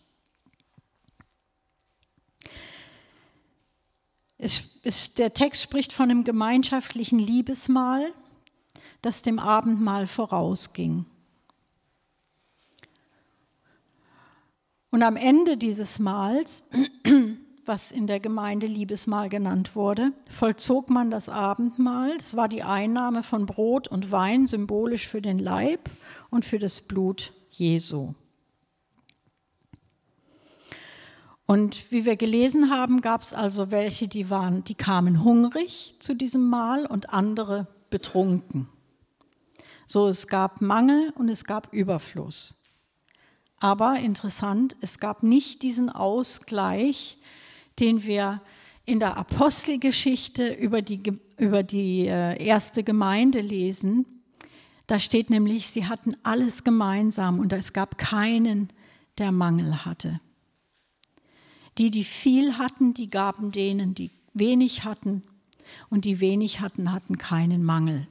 Es, 4.39 5.15
der 5.15 5.35
Text 5.35 5.63
spricht 5.63 5.93
von 5.93 6.11
einem 6.11 6.23
gemeinschaftlichen 6.23 7.19
Liebesmahl, 7.19 8.13
das 9.03 9.23
dem 9.23 9.39
Abendmahl 9.39 10.07
vorausging. 10.07 11.05
Und 14.91 15.03
am 15.03 15.17
Ende 15.17 15.57
dieses 15.57 15.99
Mahls, 15.99 16.65
was 17.69 17.93
in 17.93 18.07
der 18.07 18.19
Gemeinde 18.19 18.67
Liebesmahl 18.67 19.29
genannt 19.29 19.77
wurde, 19.77 20.13
vollzog 20.31 20.91
man 20.91 21.11
das 21.11 21.29
Abendmahl. 21.29 22.17
Es 22.19 22.35
war 22.35 22.49
die 22.49 22.63
Einnahme 22.63 23.23
von 23.23 23.47
Brot 23.47 23.87
und 23.87 24.11
Wein, 24.11 24.47
symbolisch 24.47 25.07
für 25.07 25.23
den 25.23 25.39
Leib 25.39 25.91
und 26.31 26.45
für 26.45 26.59
das 26.59 26.81
Blut 26.81 27.33
Jesu. 27.51 28.15
Und 31.47 31.91
wie 31.91 32.05
wir 32.05 32.17
gelesen 32.17 32.71
haben, 32.71 33.01
gab 33.01 33.23
es 33.23 33.33
also 33.33 33.71
welche, 33.71 34.09
die 34.09 34.29
waren, 34.29 34.65
die 34.65 34.75
kamen 34.75 35.25
hungrig 35.25 35.95
zu 35.99 36.15
diesem 36.15 36.49
Mahl 36.49 36.85
und 36.85 37.11
andere 37.11 37.67
betrunken. 37.89 38.69
So 39.87 40.09
es 40.09 40.27
gab 40.27 40.61
Mangel 40.61 41.11
und 41.17 41.31
es 41.31 41.45
gab 41.45 41.73
Überfluss. 41.73 42.63
Aber 43.61 43.99
interessant, 43.99 44.77
es 44.83 44.99
gab 44.99 45.23
nicht 45.23 45.63
diesen 45.63 45.89
Ausgleich, 45.89 47.19
den 47.79 48.05
wir 48.05 48.43
in 48.85 49.01
der 49.01 49.17
Apostelgeschichte 49.17 50.49
über 50.49 50.83
die, 50.83 51.03
über 51.37 51.63
die 51.63 52.07
äh, 52.07 52.43
erste 52.43 52.83
Gemeinde 52.83 53.41
lesen. 53.41 54.07
Da 54.87 54.99
steht 54.99 55.29
nämlich, 55.29 55.69
sie 55.69 55.87
hatten 55.87 56.17
alles 56.23 56.65
gemeinsam 56.65 57.39
und 57.39 57.53
es 57.53 57.73
gab 57.73 57.99
keinen, 57.99 58.71
der 59.19 59.33
Mangel 59.33 59.85
hatte. 59.85 60.21
Die, 61.77 61.91
die 61.91 62.05
viel 62.05 62.57
hatten, 62.57 62.95
die 62.95 63.11
gaben 63.11 63.53
denen, 63.53 63.95
die 63.95 64.11
wenig 64.33 64.85
hatten. 64.85 65.23
Und 65.91 66.07
die 66.07 66.21
wenig 66.21 66.61
hatten, 66.61 66.93
hatten 66.93 67.19
keinen 67.19 67.63
Mangel. 67.63 68.09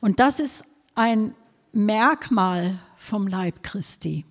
Und 0.00 0.20
das 0.20 0.40
ist 0.40 0.64
ein 0.94 1.34
Merkmal 1.72 2.78
vom 2.96 3.26
Leib 3.26 3.62
Christi. 3.62 4.24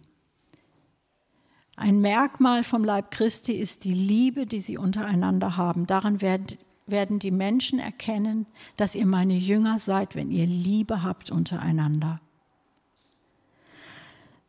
Ein 1.80 2.02
Merkmal 2.02 2.64
vom 2.64 2.84
Leib 2.84 3.12
Christi 3.12 3.54
ist 3.54 3.84
die 3.84 3.94
Liebe, 3.94 4.48
die 4.48 4.60
sie 4.60 4.80
untereinander 4.80 5.58
haben. 5.58 5.86
Daran 5.86 6.22
werden 6.22 7.20
die 7.20 7.30
Menschen 7.30 7.78
erkennen, 7.78 8.48
dass 8.78 8.96
ihr 8.96 9.06
meine 9.06 9.36
Jünger 9.36 9.78
seid, 9.78 10.16
wenn 10.16 10.32
ihr 10.32 10.48
Liebe 10.48 11.04
habt 11.04 11.30
untereinander. 11.30 12.20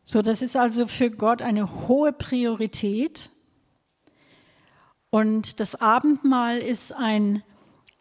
So, 0.04 0.23
das 0.23 0.40
ist 0.40 0.56
also 0.56 0.87
für 0.87 1.11
Gott 1.11 1.42
eine 1.42 1.87
hohe 1.87 2.14
Priorität. 2.14 3.28
Und 5.11 5.61
das 5.61 5.75
Abendmahl 5.75 6.56
ist 6.56 6.94
ein, 6.94 7.42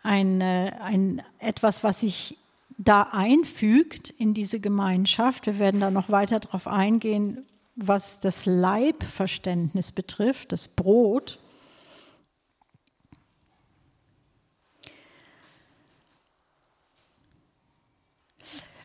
ein, 0.04 0.42
ein, 0.42 1.22
etwas, 1.40 1.84
was 1.84 2.00
sich 2.00 2.38
da 2.78 3.10
einfügt 3.12 4.10
in 4.10 4.34
diese 4.34 4.62
Gemeinschaft. 4.62 5.48
Wir 5.48 5.60
werden 5.60 5.82
da 5.82 5.92
noch 5.92 6.10
weiter 6.10 6.40
darauf 6.40 6.66
eingehen, 6.68 7.46
was 7.78 8.20
das 8.20 8.48
Leibverständnis 8.48 9.92
betrifft, 9.92 10.52
das 10.52 10.68
Brot. 10.68 11.40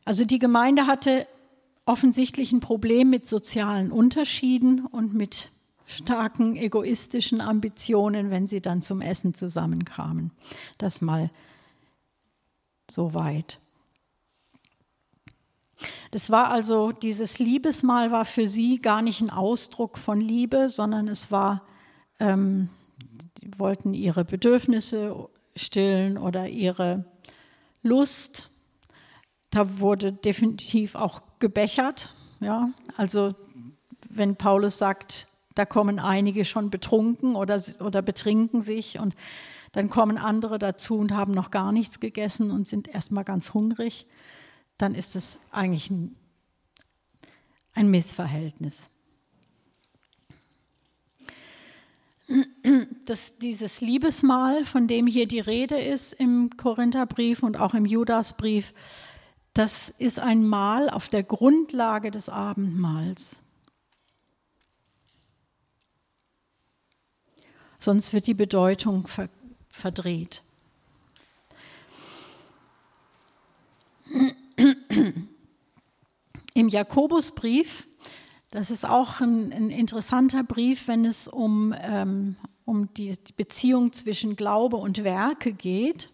Also 0.04 0.26
die 0.26 0.38
Gemeinde 0.38 0.87
hatte 0.87 1.26
offensichtlich 1.87 2.52
ein 2.52 2.61
Problem 2.61 3.08
mit 3.08 3.26
sozialen 3.26 3.90
Unterschieden 3.90 4.84
und 4.84 5.14
mit 5.14 5.49
starken 5.87 6.56
egoistischen 6.56 7.40
Ambitionen, 7.40 8.30
wenn 8.30 8.46
sie 8.46 8.61
dann 8.61 8.82
zum 8.82 9.00
Essen 9.00 9.32
zusammenkamen. 9.32 10.32
Das 10.76 11.00
mal 11.00 11.30
so 12.90 13.14
weit. 13.14 13.58
Das 16.10 16.30
war 16.30 16.50
also, 16.50 16.92
dieses 16.92 17.38
Liebesmal 17.38 18.10
war 18.10 18.24
für 18.24 18.48
sie 18.48 18.80
gar 18.80 19.02
nicht 19.02 19.20
ein 19.20 19.30
Ausdruck 19.30 19.98
von 19.98 20.20
Liebe, 20.20 20.68
sondern 20.68 21.08
es 21.08 21.30
war, 21.30 21.62
ähm, 22.18 22.70
die 23.38 23.58
wollten 23.58 23.94
ihre 23.94 24.24
Bedürfnisse 24.24 25.28
stillen 25.56 26.18
oder 26.18 26.48
ihre 26.48 27.04
Lust. 27.82 28.50
Da 29.50 29.80
wurde 29.80 30.12
definitiv 30.12 30.94
auch 30.94 31.22
gebechert. 31.38 32.14
Ja? 32.40 32.70
Also 32.96 33.34
wenn 34.08 34.36
Paulus 34.36 34.78
sagt, 34.78 35.28
da 35.54 35.64
kommen 35.64 35.98
einige 35.98 36.44
schon 36.44 36.70
betrunken 36.70 37.36
oder, 37.36 37.60
oder 37.80 38.02
betrinken 38.02 38.62
sich 38.62 38.98
und 38.98 39.14
dann 39.72 39.88
kommen 39.88 40.18
andere 40.18 40.58
dazu 40.58 40.98
und 40.98 41.12
haben 41.12 41.32
noch 41.32 41.50
gar 41.50 41.72
nichts 41.72 41.98
gegessen 42.00 42.50
und 42.50 42.68
sind 42.68 42.88
erstmal 42.88 43.24
ganz 43.24 43.54
hungrig, 43.54 44.06
dann 44.82 44.96
ist 44.96 45.14
es 45.14 45.38
eigentlich 45.52 45.90
ein, 45.90 46.16
ein 47.72 47.88
Missverhältnis. 47.88 48.90
Das, 53.04 53.38
dieses 53.38 53.80
Liebesmahl, 53.80 54.64
von 54.64 54.88
dem 54.88 55.06
hier 55.06 55.28
die 55.28 55.38
Rede 55.38 55.78
ist 55.78 56.12
im 56.12 56.50
Korintherbrief 56.56 57.44
und 57.44 57.58
auch 57.58 57.74
im 57.74 57.84
Judasbrief, 57.84 58.74
das 59.54 59.90
ist 59.98 60.18
ein 60.18 60.46
Mahl 60.46 60.90
auf 60.90 61.08
der 61.08 61.22
Grundlage 61.22 62.10
des 62.10 62.28
Abendmahls. 62.28 63.36
Sonst 67.78 68.12
wird 68.12 68.26
die 68.26 68.34
Bedeutung 68.34 69.06
ver 69.06 69.28
verdreht. 69.68 70.42
Im 76.54 76.68
Jakobusbrief, 76.68 77.87
das 78.50 78.71
ist 78.71 78.85
auch 78.85 79.21
ein, 79.21 79.52
ein 79.52 79.71
interessanter 79.71 80.44
Brief, 80.44 80.88
wenn 80.88 81.04
es 81.04 81.26
um, 81.28 81.75
ähm, 81.80 82.37
um 82.64 82.92
die 82.94 83.16
Beziehung 83.37 83.92
zwischen 83.92 84.37
Glaube 84.37 84.76
und 84.76 85.02
Werke 85.04 85.52
geht. 85.52 86.11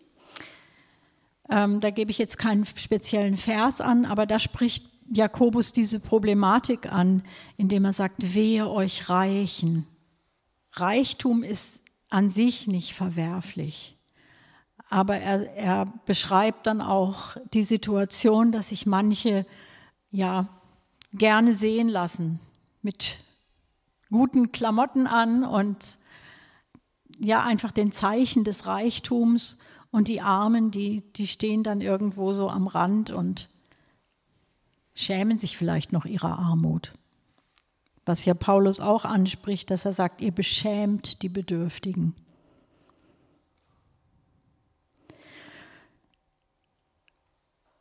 Ähm, 1.51 1.81
da 1.81 1.91
gebe 1.91 2.11
ich 2.11 2.19
jetzt 2.19 2.39
keinen 2.39 2.65
speziellen 2.65 3.37
Vers 3.37 3.81
an, 3.81 4.05
aber 4.05 4.27
da 4.27 4.39
spricht 4.39 4.87
Jakobus 5.11 5.73
diese 5.73 5.99
Problematik 6.01 6.93
an, 6.93 7.23
indem 7.57 7.85
er 7.85 7.93
sagt, 7.93 8.35
wehe 8.35 8.69
euch 8.69 9.09
Reichen. 9.09 9.87
Reichtum 10.73 11.43
ist 11.43 11.81
an 12.11 12.29
sich 12.31 12.67
nicht 12.67 12.95
verwerflich. 12.95 13.98
Aber 14.91 15.17
er, 15.17 15.55
er 15.55 15.87
beschreibt 16.07 16.67
dann 16.67 16.81
auch 16.81 17.37
die 17.53 17.63
Situation, 17.63 18.53
dass 18.53 18.71
sich 18.71 18.87
manche 18.87 19.45
ja 20.11 20.49
gerne 21.13 21.53
sehen 21.53 21.89
lassen 21.89 22.41
mit 22.83 23.19
guten 24.11 24.53
Klamotten 24.53 25.07
an 25.07 25.45
und 25.45 25.99
ja 27.19 27.45
einfach 27.45 27.73
den 27.73 27.93
Zeichen 27.93 28.45
des 28.45 28.67
Reichtums 28.67 29.59
und 29.91 30.09
die 30.09 30.21
Armen, 30.21 30.71
die, 30.71 31.03
die 31.15 31.27
stehen 31.27 31.63
dann 31.63 31.81
irgendwo 31.81 32.33
so 32.33 32.49
am 32.49 32.67
Rand 32.67 33.11
und 33.11 33.49
schämen 34.95 35.39
sich 35.39 35.57
vielleicht 35.57 35.93
noch 35.93 36.05
ihrer 36.05 36.39
Armut. 36.39 36.93
Was 38.05 38.25
ja 38.25 38.35
Paulus 38.35 38.81
auch 38.81 39.05
anspricht, 39.05 39.71
dass 39.71 39.85
er 39.85 39.93
sagt, 39.93 40.23
ihr 40.23 40.33
beschämt 40.33 41.23
die 41.23 41.29
Bedürftigen. 41.29 42.15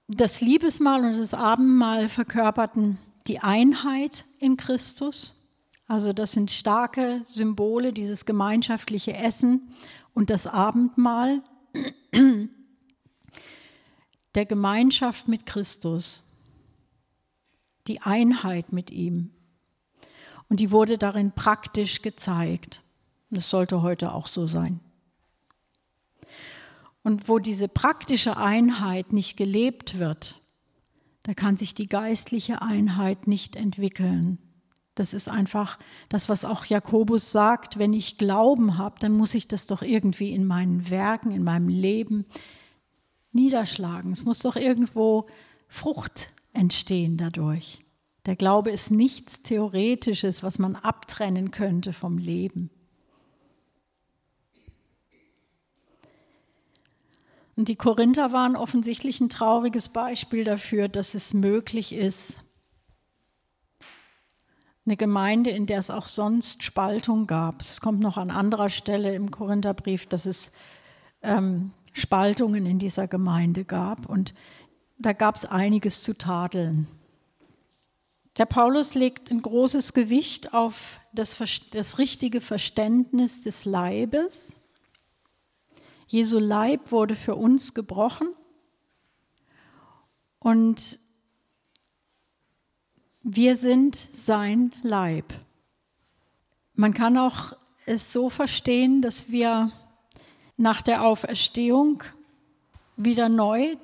Das 0.10 0.40
Liebesmahl 0.40 1.04
und 1.04 1.20
das 1.20 1.34
Abendmahl 1.34 2.08
verkörperten 2.08 2.98
die 3.28 3.40
Einheit 3.40 4.24
in 4.40 4.56
Christus. 4.56 5.54
Also 5.86 6.14
das 6.14 6.32
sind 6.32 6.50
starke 6.50 7.22
Symbole, 7.26 7.92
dieses 7.92 8.26
gemeinschaftliche 8.26 9.14
Essen 9.14 9.74
und 10.14 10.30
das 10.30 10.48
Abendmahl 10.48 11.44
der 14.34 14.46
Gemeinschaft 14.46 15.28
mit 15.28 15.46
Christus, 15.46 16.24
die 17.88 18.02
Einheit 18.02 18.72
mit 18.72 18.92
ihm. 18.92 19.32
Und 20.48 20.62
die 20.62 20.72
wurde 20.72 20.98
darin 20.98 21.34
praktisch 21.34 22.02
gezeigt. 22.02 22.82
Das 23.30 23.50
sollte 23.50 23.82
heute 23.82 24.14
auch 24.14 24.28
so 24.28 24.48
sein. 24.48 24.80
Und 27.08 27.30
wo 27.30 27.40
diese 27.40 27.70
praktische 27.70 28.36
Einheit 28.36 29.14
nicht 29.14 29.38
gelebt 29.38 29.98
wird, 29.98 30.42
da 31.24 31.34
kann 31.34 31.56
sich 31.56 31.74
die 31.74 31.88
geistliche 31.88 32.62
Einheit 32.62 33.28
nicht 33.28 33.56
entwickeln. 33.56 34.40
Das 34.94 35.14
ist 35.14 35.30
einfach 35.30 35.80
das, 36.10 36.28
was 36.28 36.44
auch 36.44 36.66
Jakobus 36.66 37.32
sagt, 37.32 37.80
wenn 37.80 37.94
ich 37.94 38.18
Glauben 38.18 38.78
habe, 38.78 39.00
dann 39.00 39.14
muss 39.14 39.36
ich 39.36 39.48
das 39.48 39.68
doch 39.68 39.84
irgendwie 39.84 40.34
in 40.34 40.46
meinen 40.46 40.90
Werken, 40.90 41.32
in 41.32 41.46
meinem 41.46 41.70
Leben 41.70 42.26
niederschlagen. 43.32 44.12
Es 44.12 44.26
muss 44.26 44.40
doch 44.40 44.58
irgendwo 44.58 45.28
Frucht 45.70 46.34
entstehen 46.52 47.16
dadurch. 47.16 47.86
Der 48.26 48.36
Glaube 48.36 48.72
ist 48.72 48.92
nichts 48.92 49.44
Theoretisches, 49.44 50.44
was 50.44 50.60
man 50.60 50.76
abtrennen 50.76 51.52
könnte 51.52 51.94
vom 51.94 52.18
Leben. 52.18 52.70
Und 57.58 57.70
die 57.70 57.76
Korinther 57.76 58.32
waren 58.32 58.56
offensichtlich 58.56 59.20
ein 59.20 59.30
trauriges 59.30 59.90
Beispiel 59.90 60.44
dafür, 60.44 60.88
dass 60.88 61.16
es 61.16 61.34
möglich 61.34 61.92
ist, 61.92 62.40
eine 64.86 64.96
Gemeinde, 64.96 65.50
in 65.50 65.66
der 65.66 65.80
es 65.80 65.90
auch 65.90 66.06
sonst 66.06 66.64
Spaltung 66.64 67.28
gab. 67.28 67.62
Es 67.62 67.82
kommt 67.82 68.00
noch 68.00 68.18
an 68.18 68.32
anderer 68.32 68.70
Stelle 68.70 69.14
im 69.14 69.32
Korintherbrief, 69.32 70.06
dass 70.06 70.26
es 70.26 70.54
ähm, 71.22 71.72
Spaltungen 71.94 72.66
in 72.68 72.80
dieser 72.80 73.08
Gemeinde 73.08 73.66
gab 73.66 74.08
und 74.08 74.34
da 75.00 75.14
gab 75.14 75.36
es 75.36 75.44
einiges 75.44 76.04
zu 76.04 76.18
tadeln. 76.18 76.88
Der 78.38 78.46
Paulus 78.46 78.94
legt 78.94 79.32
ein 79.32 79.42
großes 79.42 79.94
Gewicht 79.94 80.54
auf 80.54 81.00
das, 81.12 81.42
das 81.72 81.98
richtige 81.98 82.40
Verständnis 82.40 83.42
des 83.42 83.66
Leibes. 83.66 84.57
Jesu 86.08 86.40
Leib 86.40 86.92
wurde 86.92 87.16
für 87.16 87.36
uns 87.36 87.74
gebrochen 87.74 88.30
und 90.40 91.00
wir 93.24 93.58
sind 93.58 93.96
sein 93.96 94.74
Leib. 94.84 95.34
Man 96.76 96.94
kann 96.94 97.18
auch 97.18 97.54
es 97.86 98.14
so 98.14 98.30
verstehen, 98.30 99.02
dass 99.02 99.32
wir 99.32 99.72
nach 100.56 100.82
der 100.82 101.04
Auferstehung 101.04 102.04
wieder 102.96 103.28
neu 103.28 103.76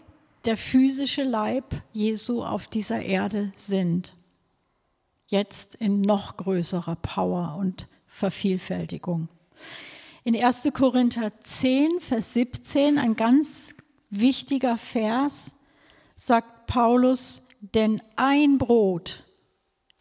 der 0.46 0.56
physische 0.56 1.24
Leib 1.24 1.82
Jesu 1.92 2.44
auf 2.44 2.68
dieser 2.68 3.02
Erde 3.02 3.52
sind. 3.58 4.16
Jetzt 5.28 5.76
in 5.76 6.02
noch 6.02 6.38
größerer 6.38 6.96
Power 6.96 7.58
und 7.60 7.88
Vervielfältigung. 8.08 9.28
In 10.26 10.42
1. 10.42 10.70
Korinther 10.74 11.34
10, 11.42 12.00
Vers 12.00 12.34
17, 12.34 12.98
ein 12.98 13.18
ganz 13.18 13.76
wichtiger 14.10 14.78
Vers, 14.78 15.54
sagt 16.16 16.66
Paulus, 16.66 17.46
denn 17.60 18.02
ein 18.16 18.58
Brot 18.58 19.26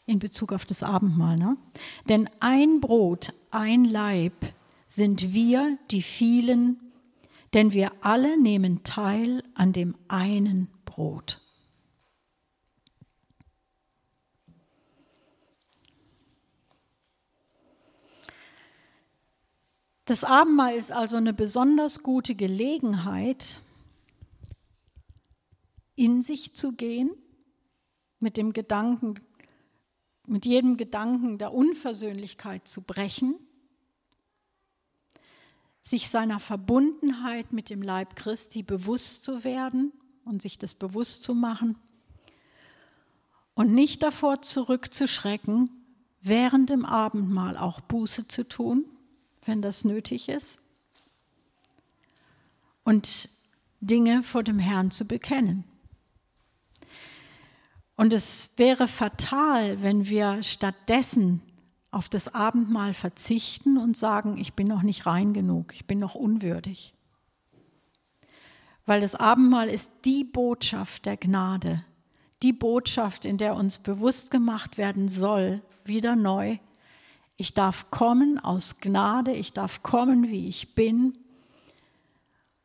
in 0.06 0.20
Bezug 0.20 0.52
auf 0.52 0.64
das 0.64 0.84
Abendmahl. 0.84 1.36
Ne? 1.36 1.56
Denn 2.08 2.30
ein 2.38 2.80
Brot, 2.80 3.32
ein 3.50 3.84
Leib 3.84 4.32
sind 4.86 5.32
wir, 5.32 5.76
die 5.90 6.02
vielen, 6.02 6.92
denn 7.52 7.72
wir 7.72 7.90
alle 8.02 8.40
nehmen 8.40 8.84
teil 8.84 9.42
an 9.56 9.72
dem 9.72 9.96
einen 10.06 10.68
Brot. 10.84 11.41
Das 20.04 20.24
Abendmahl 20.24 20.74
ist 20.74 20.90
also 20.90 21.16
eine 21.16 21.32
besonders 21.32 22.02
gute 22.02 22.34
Gelegenheit, 22.34 23.60
in 25.94 26.22
sich 26.22 26.56
zu 26.56 26.74
gehen, 26.74 27.10
mit 28.18 28.36
dem 28.36 28.52
Gedanken, 28.52 29.20
mit 30.26 30.44
jedem 30.44 30.76
Gedanken 30.76 31.38
der 31.38 31.54
Unversöhnlichkeit 31.54 32.66
zu 32.66 32.82
brechen, 32.82 33.36
sich 35.82 36.08
seiner 36.08 36.40
Verbundenheit 36.40 37.52
mit 37.52 37.70
dem 37.70 37.82
Leib 37.82 38.16
Christi 38.16 38.62
bewusst 38.62 39.22
zu 39.24 39.44
werden 39.44 39.92
und 40.24 40.42
sich 40.42 40.58
das 40.58 40.74
bewusst 40.74 41.22
zu 41.22 41.34
machen 41.34 41.78
und 43.54 43.72
nicht 43.72 44.02
davor 44.02 44.42
zurückzuschrecken, 44.42 45.70
während 46.20 46.70
dem 46.70 46.84
Abendmahl 46.84 47.56
auch 47.56 47.80
Buße 47.80 48.26
zu 48.28 48.48
tun, 48.48 48.84
wenn 49.44 49.62
das 49.62 49.84
nötig 49.84 50.28
ist, 50.28 50.60
und 52.84 53.28
Dinge 53.80 54.22
vor 54.22 54.42
dem 54.42 54.58
Herrn 54.58 54.90
zu 54.90 55.06
bekennen. 55.06 55.64
Und 57.96 58.12
es 58.12 58.50
wäre 58.56 58.88
fatal, 58.88 59.82
wenn 59.82 60.08
wir 60.08 60.42
stattdessen 60.42 61.42
auf 61.90 62.08
das 62.08 62.34
Abendmahl 62.34 62.94
verzichten 62.94 63.76
und 63.78 63.96
sagen, 63.96 64.38
ich 64.38 64.54
bin 64.54 64.66
noch 64.66 64.82
nicht 64.82 65.06
rein 65.06 65.32
genug, 65.34 65.74
ich 65.74 65.86
bin 65.86 65.98
noch 65.98 66.14
unwürdig. 66.14 66.94
weil 68.84 69.00
das 69.00 69.14
Abendmahl 69.14 69.68
ist 69.68 69.92
die 70.04 70.24
Botschaft 70.24 71.06
der 71.06 71.16
Gnade, 71.16 71.84
die 72.42 72.52
Botschaft, 72.52 73.24
in 73.24 73.38
der 73.38 73.54
uns 73.54 73.78
bewusst 73.78 74.30
gemacht 74.30 74.76
werden 74.76 75.08
soll, 75.08 75.62
wieder 75.84 76.16
neu. 76.16 76.58
Ich 77.42 77.54
darf 77.54 77.90
kommen 77.90 78.38
aus 78.38 78.78
Gnade, 78.78 79.32
ich 79.32 79.52
darf 79.52 79.82
kommen, 79.82 80.28
wie 80.28 80.46
ich 80.46 80.76
bin. 80.76 81.18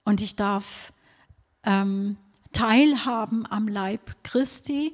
Und 0.03 0.21
ich 0.21 0.35
darf 0.35 0.93
ähm, 1.63 2.17
teilhaben 2.51 3.47
am 3.47 3.67
Leib 3.67 4.23
Christi. 4.23 4.93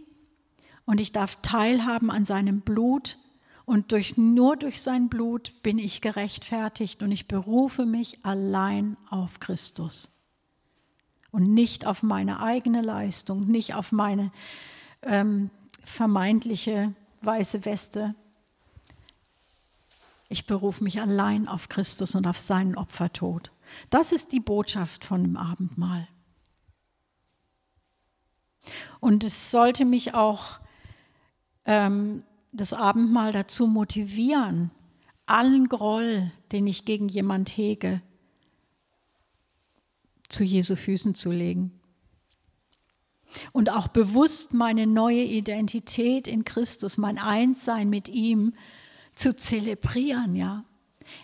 Und 0.85 1.01
ich 1.01 1.11
darf 1.11 1.35
teilhaben 1.41 2.11
an 2.11 2.23
seinem 2.23 2.61
Blut. 2.61 3.17
Und 3.65 3.91
durch, 3.91 4.15
nur 4.15 4.55
durch 4.55 4.81
sein 4.81 5.09
Blut 5.09 5.51
bin 5.63 5.79
ich 5.79 5.99
gerechtfertigt 5.99 7.03
und 7.03 7.11
ich 7.11 7.27
berufe 7.27 7.85
mich 7.85 8.23
allein 8.23 8.95
auf 9.09 9.41
Christus. 9.41 10.17
Und 11.29 11.53
nicht 11.53 11.85
auf 11.85 12.03
meine 12.03 12.39
eigene 12.39 12.81
Leistung, 12.81 13.47
nicht 13.47 13.73
auf 13.73 13.91
meine 13.91 14.31
ähm, 15.01 15.49
vermeintliche 15.83 16.93
weiße 17.19 17.65
Weste. 17.65 18.15
Ich 20.29 20.45
berufe 20.45 20.83
mich 20.83 21.01
allein 21.01 21.47
auf 21.47 21.69
Christus 21.69 22.15
und 22.15 22.25
auf 22.27 22.39
seinen 22.39 22.75
Opfertod. 22.75 23.51
Das 23.89 24.11
ist 24.11 24.31
die 24.31 24.39
Botschaft 24.39 25.05
von 25.05 25.23
dem 25.23 25.37
Abendmahl. 25.37 26.07
Und 28.99 29.23
es 29.23 29.51
sollte 29.51 29.85
mich 29.85 30.13
auch 30.13 30.59
ähm, 31.65 32.23
das 32.51 32.73
Abendmahl 32.73 33.31
dazu 33.31 33.67
motivieren, 33.67 34.71
allen 35.25 35.67
Groll, 35.69 36.31
den 36.51 36.67
ich 36.67 36.85
gegen 36.85 37.09
jemand 37.09 37.49
hege, 37.49 38.01
zu 40.29 40.43
Jesu 40.43 40.75
Füßen 40.75 41.15
zu 41.15 41.31
legen. 41.31 41.79
Und 43.51 43.69
auch 43.69 43.87
bewusst 43.87 44.53
meine 44.53 44.85
neue 44.85 45.23
Identität 45.23 46.27
in 46.27 46.45
Christus, 46.45 46.97
mein 46.97 47.17
Einssein 47.17 47.89
mit 47.89 48.07
ihm 48.07 48.53
zu 49.15 49.35
zelebrieren, 49.35 50.35
ja, 50.35 50.63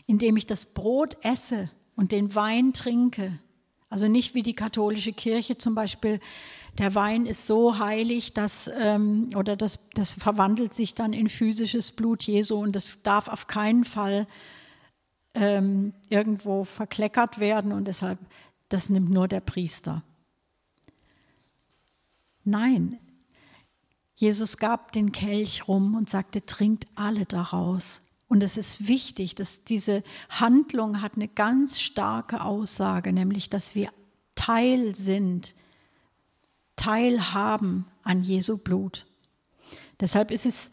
indem 0.06 0.38
ich 0.38 0.46
das 0.46 0.68
Brot 0.68 1.18
esse 1.24 1.70
und 1.96 2.12
den 2.12 2.36
Wein 2.36 2.74
trinke. 2.74 3.40
Also 3.90 4.08
nicht 4.08 4.36
wie 4.36 4.44
die 4.44 4.54
katholische 4.54 5.14
Kirche 5.14 5.58
zum 5.58 5.76
Beispiel 5.76 6.20
der 6.78 6.96
Wein 6.96 7.26
ist 7.26 7.46
so 7.46 7.80
heilig, 7.80 8.34
dass, 8.34 8.70
ähm, 8.74 9.30
oder 9.36 9.56
das, 9.58 9.90
das 9.94 10.14
verwandelt 10.14 10.74
sich 10.74 10.96
dann 10.96 11.14
in 11.14 11.28
physisches 11.28 11.92
Blut 11.92 12.24
Jesu 12.24 12.56
und 12.56 12.76
das 12.76 13.02
darf 13.02 13.28
auf 13.28 13.48
keinen 13.48 13.84
Fall 13.84 14.28
ähm, 15.34 15.94
irgendwo 16.10 16.64
verkleckert 16.64 17.40
werden 17.40 17.72
und 17.72 17.86
deshalb, 17.86 18.20
das 18.70 18.90
nimmt 18.90 19.10
nur 19.10 19.28
der 19.28 19.42
Priester. 19.42 20.04
Nein, 22.46 22.98
Jesus 24.20 24.58
gab 24.58 24.92
den 24.92 25.14
Kelch 25.14 25.70
rum 25.70 25.96
und 25.96 26.10
sagte, 26.10 26.46
trinkt 26.46 26.88
alle 26.94 27.26
daraus. 27.26 28.02
Und 28.28 28.44
es 28.44 28.58
ist 28.58 28.86
wichtig, 28.86 29.34
dass 29.34 29.64
diese 29.64 30.04
Handlung 30.28 31.02
hat 31.02 31.14
eine 31.16 31.30
ganz 31.30 31.80
starke 31.80 32.42
Aussage, 32.42 33.14
nämlich 33.14 33.50
dass 33.50 33.76
wir 33.76 33.94
Teil 34.36 34.94
sind 34.94 35.56
teilhaben 36.76 37.86
an 38.04 38.22
Jesu 38.22 38.58
Blut. 38.62 39.06
Deshalb 40.02 40.32
ist 40.32 40.46
es, 40.46 40.70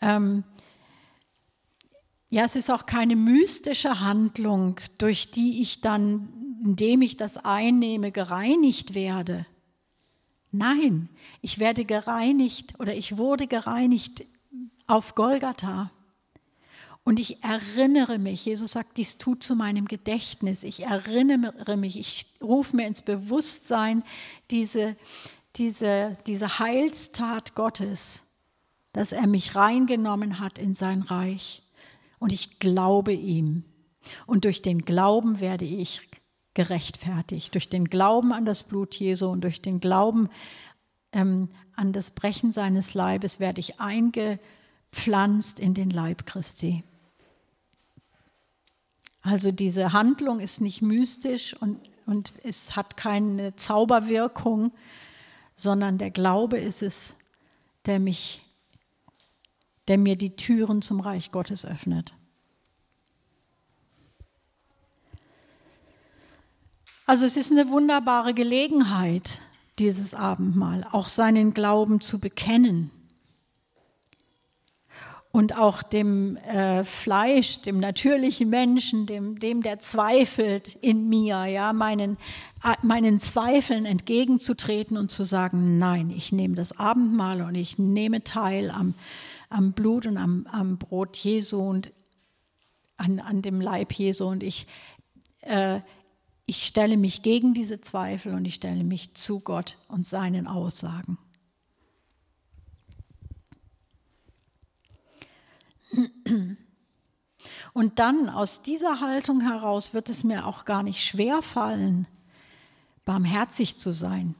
ähm, 0.00 0.42
ja, 2.28 2.44
es 2.44 2.56
ist 2.56 2.72
auch 2.72 2.86
keine 2.86 3.14
mystische 3.14 4.00
Handlung, 4.00 4.80
durch 4.98 5.30
die 5.30 5.62
ich 5.62 5.80
dann, 5.80 6.28
indem 6.64 7.02
ich 7.02 7.16
das 7.16 7.36
einnehme, 7.36 8.10
gereinigt 8.10 8.94
werde. 8.94 9.46
Nein, 10.52 11.08
ich 11.40 11.58
werde 11.58 11.84
gereinigt 11.84 12.74
oder 12.78 12.94
ich 12.94 13.16
wurde 13.16 13.46
gereinigt 13.46 14.24
auf 14.86 15.14
Golgatha. 15.14 15.90
Und 17.04 17.18
ich 17.18 17.42
erinnere 17.42 18.18
mich, 18.18 18.44
Jesus 18.44 18.72
sagt, 18.72 18.98
dies 18.98 19.16
tut 19.16 19.42
zu 19.42 19.54
meinem 19.56 19.86
Gedächtnis. 19.86 20.62
Ich 20.62 20.84
erinnere 20.84 21.76
mich, 21.76 21.98
ich 21.98 22.26
rufe 22.42 22.76
mir 22.76 22.86
ins 22.86 23.02
Bewusstsein 23.02 24.02
diese, 24.50 24.96
diese, 25.56 26.16
diese 26.26 26.58
Heilstat 26.58 27.54
Gottes, 27.54 28.24
dass 28.92 29.12
er 29.12 29.26
mich 29.26 29.54
reingenommen 29.54 30.40
hat 30.40 30.58
in 30.58 30.74
sein 30.74 31.02
Reich. 31.02 31.62
Und 32.18 32.32
ich 32.32 32.58
glaube 32.58 33.12
ihm. 33.12 33.64
Und 34.26 34.44
durch 34.44 34.62
den 34.62 34.84
Glauben 34.84 35.40
werde 35.40 35.64
ich 35.64 36.09
gerechtfertigt. 36.54 37.54
Durch 37.54 37.68
den 37.68 37.86
Glauben 37.86 38.32
an 38.32 38.44
das 38.44 38.64
Blut 38.64 38.94
Jesu 38.94 39.28
und 39.28 39.42
durch 39.42 39.62
den 39.62 39.80
Glauben 39.80 40.28
ähm, 41.12 41.48
an 41.76 41.92
das 41.92 42.10
Brechen 42.10 42.52
seines 42.52 42.94
Leibes 42.94 43.40
werde 43.40 43.60
ich 43.60 43.80
eingepflanzt 43.80 45.58
in 45.58 45.74
den 45.74 45.90
Leib 45.90 46.26
Christi. 46.26 46.84
Also 49.22 49.52
diese 49.52 49.92
Handlung 49.92 50.40
ist 50.40 50.60
nicht 50.60 50.82
mystisch 50.82 51.54
und, 51.54 51.78
und 52.06 52.32
es 52.42 52.76
hat 52.76 52.96
keine 52.96 53.54
Zauberwirkung, 53.56 54.72
sondern 55.56 55.98
der 55.98 56.10
Glaube 56.10 56.58
ist 56.58 56.82
es, 56.82 57.16
der 57.86 58.00
mich, 58.00 58.42
der 59.88 59.98
mir 59.98 60.16
die 60.16 60.36
Türen 60.36 60.80
zum 60.80 61.00
Reich 61.00 61.32
Gottes 61.32 61.66
öffnet. 61.66 62.14
Also 67.10 67.26
es 67.26 67.36
ist 67.36 67.50
eine 67.50 67.70
wunderbare 67.70 68.34
Gelegenheit, 68.34 69.40
dieses 69.80 70.14
Abendmahl, 70.14 70.86
auch 70.92 71.08
seinen 71.08 71.54
Glauben 71.54 72.00
zu 72.00 72.20
bekennen. 72.20 72.92
Und 75.32 75.58
auch 75.58 75.82
dem 75.82 76.36
äh, 76.36 76.84
Fleisch, 76.84 77.62
dem 77.62 77.80
natürlichen 77.80 78.48
Menschen, 78.48 79.06
dem, 79.06 79.40
dem, 79.40 79.60
der 79.64 79.80
zweifelt 79.80 80.76
in 80.82 81.08
mir, 81.08 81.46
ja, 81.46 81.72
meinen, 81.72 82.16
äh, 82.62 82.76
meinen 82.82 83.18
Zweifeln 83.18 83.86
entgegenzutreten 83.86 84.96
und 84.96 85.10
zu 85.10 85.24
sagen, 85.24 85.80
nein, 85.80 86.10
ich 86.10 86.30
nehme 86.30 86.54
das 86.54 86.78
Abendmahl 86.78 87.42
und 87.42 87.56
ich 87.56 87.76
nehme 87.76 88.22
teil 88.22 88.70
am, 88.70 88.94
am 89.48 89.72
Blut 89.72 90.06
und 90.06 90.16
am, 90.16 90.46
am 90.48 90.78
Brot 90.78 91.16
Jesu 91.16 91.58
und 91.58 91.92
an, 92.98 93.18
an 93.18 93.42
dem 93.42 93.60
Leib 93.60 93.94
Jesu 93.94 94.26
und 94.26 94.44
ich, 94.44 94.68
äh, 95.40 95.80
ich 96.50 96.66
stelle 96.66 96.96
mich 96.96 97.22
gegen 97.22 97.54
diese 97.54 97.80
Zweifel 97.80 98.34
und 98.34 98.44
ich 98.44 98.56
stelle 98.56 98.82
mich 98.82 99.14
zu 99.14 99.38
Gott 99.38 99.76
und 99.86 100.04
seinen 100.04 100.48
Aussagen. 100.48 101.16
Und 107.72 108.00
dann 108.00 108.28
aus 108.28 108.62
dieser 108.62 109.00
Haltung 109.00 109.42
heraus 109.42 109.94
wird 109.94 110.08
es 110.08 110.24
mir 110.24 110.44
auch 110.44 110.64
gar 110.64 110.82
nicht 110.82 111.04
schwer 111.04 111.40
fallen, 111.40 112.08
barmherzig 113.04 113.78
zu 113.78 113.92
sein, 113.92 114.34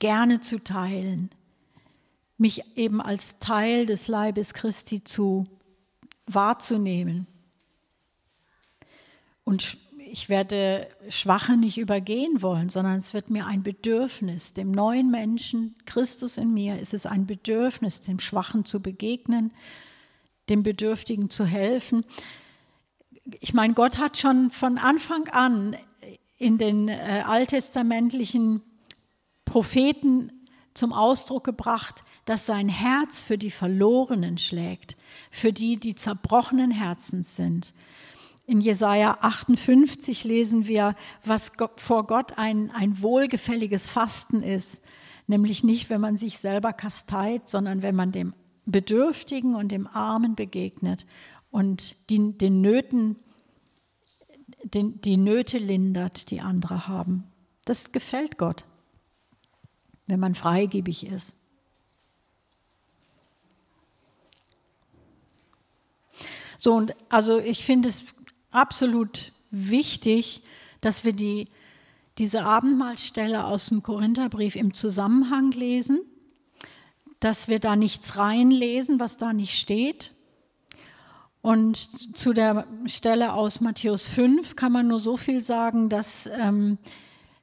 gerne 0.00 0.42
zu 0.42 0.62
teilen, 0.62 1.30
mich 2.36 2.76
eben 2.76 3.00
als 3.00 3.38
Teil 3.38 3.86
des 3.86 4.06
Leibes 4.06 4.52
Christi 4.52 5.02
zu 5.02 5.46
wahrzunehmen. 6.26 7.26
Und 9.44 9.78
ich 10.14 10.28
werde 10.28 10.86
Schwache 11.08 11.56
nicht 11.56 11.76
übergehen 11.76 12.40
wollen, 12.40 12.68
sondern 12.68 12.98
es 12.98 13.14
wird 13.14 13.30
mir 13.30 13.46
ein 13.46 13.64
Bedürfnis, 13.64 14.52
dem 14.52 14.70
neuen 14.70 15.10
Menschen, 15.10 15.74
Christus 15.86 16.38
in 16.38 16.54
mir, 16.54 16.78
ist 16.78 16.94
es 16.94 17.04
ein 17.04 17.26
Bedürfnis, 17.26 18.00
dem 18.00 18.20
Schwachen 18.20 18.64
zu 18.64 18.80
begegnen 18.80 19.50
dem 20.48 20.62
Bedürftigen 20.62 21.30
zu 21.30 21.44
helfen. 21.44 22.04
Ich 23.40 23.54
meine, 23.54 23.74
Gott 23.74 23.98
hat 23.98 24.18
schon 24.18 24.50
von 24.50 24.78
Anfang 24.78 25.28
an 25.28 25.76
in 26.38 26.58
den 26.58 26.88
äh, 26.88 27.22
alttestamentlichen 27.26 28.62
Propheten 29.44 30.30
zum 30.74 30.92
Ausdruck 30.92 31.44
gebracht, 31.44 32.04
dass 32.26 32.46
sein 32.46 32.68
Herz 32.68 33.22
für 33.22 33.38
die 33.38 33.50
Verlorenen 33.50 34.38
schlägt, 34.38 34.96
für 35.30 35.52
die, 35.52 35.76
die 35.76 35.94
zerbrochenen 35.94 36.70
Herzens 36.70 37.36
sind. 37.36 37.72
In 38.46 38.60
Jesaja 38.60 39.18
58 39.20 40.24
lesen 40.24 40.68
wir, 40.68 40.94
was 41.24 41.52
vor 41.76 42.06
Gott 42.06 42.36
ein, 42.36 42.70
ein 42.70 43.00
wohlgefälliges 43.00 43.88
Fasten 43.88 44.42
ist. 44.42 44.82
Nämlich 45.26 45.64
nicht, 45.64 45.88
wenn 45.88 46.02
man 46.02 46.18
sich 46.18 46.38
selber 46.38 46.74
kasteit, 46.74 47.48
sondern 47.48 47.82
wenn 47.82 47.94
man 47.94 48.12
dem 48.12 48.34
Bedürftigen 48.66 49.54
und 49.54 49.72
dem 49.72 49.86
Armen 49.86 50.34
begegnet 50.34 51.06
und 51.50 51.96
die, 52.10 52.36
den 52.36 52.60
Nöten, 52.60 53.16
den, 54.62 55.00
die 55.00 55.16
Nöte 55.16 55.56
lindert, 55.56 56.30
die 56.30 56.40
andere 56.40 56.86
haben. 56.86 57.24
Das 57.64 57.92
gefällt 57.92 58.36
Gott, 58.36 58.66
wenn 60.06 60.20
man 60.20 60.34
freigebig 60.34 61.06
ist. 61.06 61.38
So, 66.58 66.74
und 66.74 66.94
also 67.08 67.38
ich 67.38 67.64
finde 67.64 67.88
es 67.88 68.04
absolut 68.54 69.32
wichtig, 69.50 70.42
dass 70.80 71.04
wir 71.04 71.12
die, 71.12 71.48
diese 72.18 72.44
Abendmahlstelle 72.44 73.44
aus 73.44 73.66
dem 73.66 73.82
Korintherbrief 73.82 74.56
im 74.56 74.74
Zusammenhang 74.74 75.50
lesen, 75.52 76.00
dass 77.20 77.48
wir 77.48 77.58
da 77.58 77.76
nichts 77.76 78.16
reinlesen, 78.18 79.00
was 79.00 79.16
da 79.16 79.32
nicht 79.32 79.58
steht. 79.58 80.12
Und 81.40 82.16
zu 82.16 82.32
der 82.32 82.66
Stelle 82.86 83.34
aus 83.34 83.60
Matthäus 83.60 84.08
5 84.08 84.56
kann 84.56 84.72
man 84.72 84.88
nur 84.88 84.98
so 84.98 85.16
viel 85.16 85.42
sagen, 85.42 85.88
dass 85.88 86.26
ähm, 86.38 86.78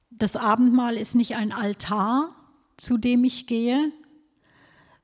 das 0.10 0.36
Abendmahl 0.36 0.96
ist 0.98 1.16
nicht 1.16 1.36
ein 1.36 1.52
Altar, 1.52 2.30
zu 2.78 2.98
dem 2.98 3.24
ich 3.24 3.48
gehe, 3.48 3.92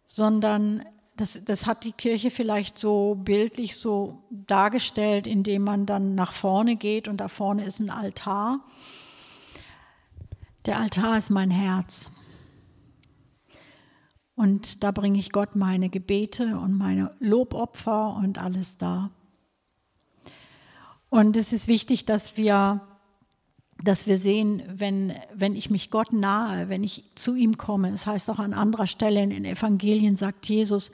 sondern 0.05 0.83
das, 1.17 1.43
das 1.43 1.65
hat 1.65 1.83
die 1.83 1.91
Kirche 1.91 2.31
vielleicht 2.31 2.77
so 2.77 3.15
bildlich 3.15 3.77
so 3.77 4.23
dargestellt, 4.29 5.27
indem 5.27 5.63
man 5.63 5.85
dann 5.85 6.15
nach 6.15 6.31
vorne 6.31 6.75
geht 6.75 7.07
und 7.07 7.17
da 7.17 7.27
vorne 7.27 7.65
ist 7.65 7.79
ein 7.79 7.89
Altar. 7.89 8.61
Der 10.65 10.79
Altar 10.79 11.17
ist 11.17 11.29
mein 11.29 11.51
Herz. 11.51 12.11
Und 14.35 14.83
da 14.83 14.91
bringe 14.91 15.17
ich 15.17 15.31
Gott 15.31 15.55
meine 15.55 15.89
Gebete 15.89 16.59
und 16.59 16.77
meine 16.77 17.15
Lobopfer 17.19 18.15
und 18.15 18.37
alles 18.37 18.77
da. 18.77 19.09
Und 21.09 21.35
es 21.35 21.53
ist 21.53 21.67
wichtig, 21.67 22.05
dass 22.05 22.37
wir, 22.37 22.81
dass 23.83 24.07
wir 24.07 24.17
sehen, 24.17 24.63
wenn, 24.67 25.13
wenn 25.33 25.55
ich 25.55 25.69
mich 25.69 25.91
Gott 25.91 26.11
nahe, 26.11 26.69
wenn 26.69 26.83
ich 26.83 27.03
zu 27.15 27.35
ihm 27.35 27.57
komme, 27.57 27.89
es 27.89 28.01
das 28.01 28.07
heißt 28.07 28.29
auch 28.29 28.39
an 28.39 28.53
anderer 28.53 28.87
Stelle 28.87 29.21
in 29.21 29.29
den 29.29 29.45
Evangelien 29.45 30.15
sagt 30.15 30.49
Jesus, 30.49 30.91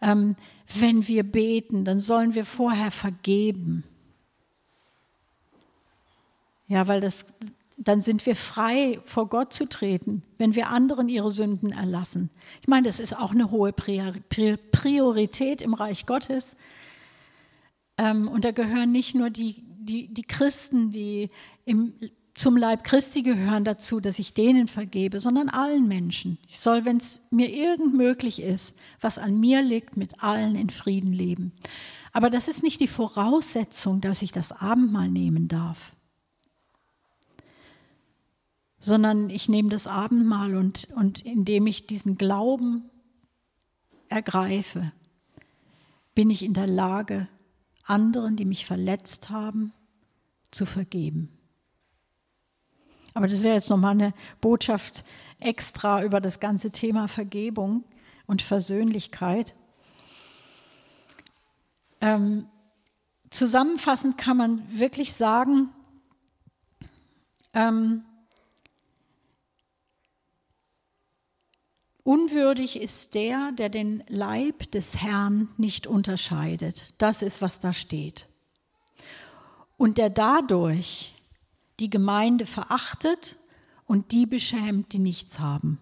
ähm, 0.00 0.36
wenn 0.78 1.06
wir 1.08 1.22
beten, 1.22 1.84
dann 1.84 2.00
sollen 2.00 2.34
wir 2.34 2.44
vorher 2.44 2.90
vergeben. 2.90 3.84
Ja, 6.66 6.86
weil 6.86 7.00
das, 7.00 7.24
dann 7.78 8.02
sind 8.02 8.26
wir 8.26 8.36
frei, 8.36 8.98
vor 9.02 9.28
Gott 9.28 9.52
zu 9.52 9.68
treten, 9.68 10.22
wenn 10.36 10.54
wir 10.54 10.68
anderen 10.68 11.08
ihre 11.08 11.30
Sünden 11.30 11.72
erlassen. 11.72 12.30
Ich 12.60 12.68
meine, 12.68 12.86
das 12.86 13.00
ist 13.00 13.16
auch 13.16 13.30
eine 13.30 13.50
hohe 13.50 13.72
Priorität 13.72 15.62
im 15.62 15.72
Reich 15.72 16.04
Gottes. 16.04 16.56
Ähm, 17.96 18.28
und 18.28 18.44
da 18.44 18.50
gehören 18.50 18.92
nicht 18.92 19.14
nur 19.14 19.30
die, 19.30 19.62
die, 19.78 20.08
die 20.08 20.22
Christen, 20.22 20.90
die 20.90 21.30
im, 21.68 21.94
zum 22.34 22.56
Leib 22.56 22.84
Christi 22.84 23.22
gehören 23.22 23.64
dazu, 23.64 24.00
dass 24.00 24.18
ich 24.18 24.34
denen 24.34 24.68
vergebe, 24.68 25.20
sondern 25.20 25.48
allen 25.48 25.88
Menschen. 25.88 26.38
Ich 26.48 26.60
soll, 26.60 26.84
wenn 26.84 26.96
es 26.96 27.22
mir 27.30 27.52
irgend 27.52 27.94
möglich 27.94 28.40
ist, 28.40 28.76
was 29.00 29.18
an 29.18 29.38
mir 29.38 29.62
liegt, 29.62 29.96
mit 29.96 30.22
allen 30.22 30.54
in 30.54 30.70
Frieden 30.70 31.12
leben. 31.12 31.52
Aber 32.12 32.30
das 32.30 32.48
ist 32.48 32.62
nicht 32.62 32.80
die 32.80 32.88
Voraussetzung, 32.88 34.00
dass 34.00 34.22
ich 34.22 34.32
das 34.32 34.52
Abendmahl 34.52 35.08
nehmen 35.08 35.48
darf 35.48 35.92
sondern 38.80 39.30
ich 39.30 39.48
nehme 39.48 39.68
das 39.68 39.86
Abendmahl 39.86 40.56
und, 40.56 40.88
und 40.94 41.24
indem 41.24 41.66
ich 41.66 41.86
diesen 41.86 42.16
Glauben 42.16 42.90
ergreife, 44.08 44.92
bin 46.14 46.30
ich 46.30 46.44
in 46.44 46.54
der 46.54 46.66
Lage, 46.66 47.28
anderen, 47.84 48.36
die 48.36 48.44
mich 48.44 48.66
verletzt 48.66 49.30
haben, 49.30 49.72
zu 50.50 50.66
vergeben. 50.66 51.37
Aber 53.18 53.26
das 53.26 53.42
wäre 53.42 53.56
jetzt 53.56 53.68
nochmal 53.68 53.94
eine 53.94 54.14
Botschaft 54.40 55.02
extra 55.40 56.04
über 56.04 56.20
das 56.20 56.38
ganze 56.38 56.70
Thema 56.70 57.08
Vergebung 57.08 57.82
und 58.28 58.42
Versöhnlichkeit. 58.42 59.56
Ähm, 62.00 62.46
zusammenfassend 63.30 64.18
kann 64.18 64.36
man 64.36 64.62
wirklich 64.70 65.14
sagen, 65.14 65.70
ähm, 67.54 68.04
Unwürdig 72.04 72.80
ist 72.80 73.16
der, 73.16 73.50
der 73.50 73.68
den 73.68 74.04
Leib 74.06 74.70
des 74.70 75.02
Herrn 75.02 75.48
nicht 75.56 75.88
unterscheidet. 75.88 76.94
Das 76.98 77.20
ist, 77.20 77.42
was 77.42 77.58
da 77.58 77.72
steht. 77.72 78.28
Und 79.76 79.98
der 79.98 80.08
dadurch 80.08 81.17
die 81.80 81.90
Gemeinde 81.90 82.46
verachtet 82.46 83.36
und 83.86 84.12
die 84.12 84.26
beschämt, 84.26 84.92
die 84.92 84.98
nichts 84.98 85.38
haben. 85.38 85.78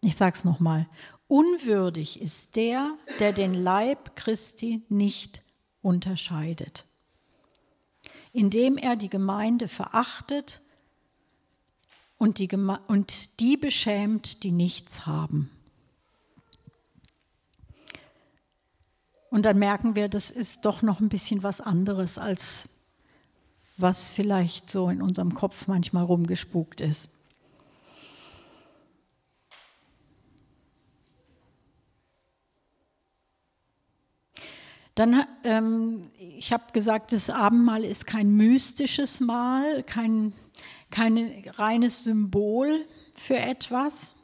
Ich 0.00 0.16
sage 0.16 0.36
es 0.36 0.44
nochmal. 0.44 0.88
Unwürdig 1.28 2.20
ist 2.20 2.56
der, 2.56 2.98
der 3.20 3.32
den 3.32 3.54
Leib 3.54 4.16
Christi 4.16 4.82
nicht 4.88 5.42
unterscheidet, 5.80 6.84
indem 8.32 8.76
er 8.76 8.96
die 8.96 9.08
Gemeinde 9.08 9.68
verachtet 9.68 10.60
und 12.18 12.38
die, 12.38 12.48
und 12.88 13.40
die 13.40 13.56
beschämt, 13.56 14.42
die 14.42 14.52
nichts 14.52 15.06
haben. 15.06 15.50
Und 19.32 19.44
dann 19.44 19.58
merken 19.58 19.96
wir, 19.96 20.08
das 20.08 20.30
ist 20.30 20.66
doch 20.66 20.82
noch 20.82 21.00
ein 21.00 21.08
bisschen 21.08 21.42
was 21.42 21.60
anderes, 21.60 22.18
als 22.18 22.68
was 23.78 24.12
vielleicht 24.12 24.70
so 24.70 24.90
in 24.90 25.00
unserem 25.00 25.32
Kopf 25.32 25.66
manchmal 25.66 26.04
rumgespukt 26.04 26.82
ist. 26.82 27.08
Dann, 34.94 35.24
ähm, 35.44 36.10
ich 36.18 36.52
habe 36.52 36.64
gesagt, 36.74 37.12
das 37.12 37.30
Abendmahl 37.30 37.82
ist 37.82 38.06
kein 38.06 38.30
mystisches 38.36 39.20
Mahl, 39.20 39.82
kein 39.84 40.34
kein 40.92 41.42
reines 41.56 42.04
Symbol 42.04 42.84
für 43.14 43.36
etwas. 43.36 44.14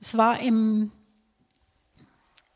Es 0.00 0.16
war 0.16 0.40
im, 0.40 0.90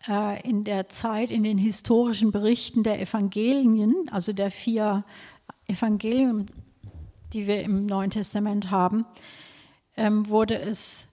in 0.06 0.64
der 0.64 0.88
Zeit, 0.88 1.30
in 1.30 1.44
den 1.44 1.56
historischen 1.56 2.30
Berichten 2.30 2.82
der 2.82 3.00
Evangelien, 3.00 3.94
also 4.10 4.32
der 4.32 4.50
vier 4.50 5.04
Evangelien, 5.66 6.46
die 7.32 7.46
wir 7.46 7.62
im 7.62 7.86
Neuen 7.86 8.10
Testament 8.10 8.70
haben, 8.70 9.06
ähm, 9.96 10.28
wurde 10.28 10.58
es 10.58 11.08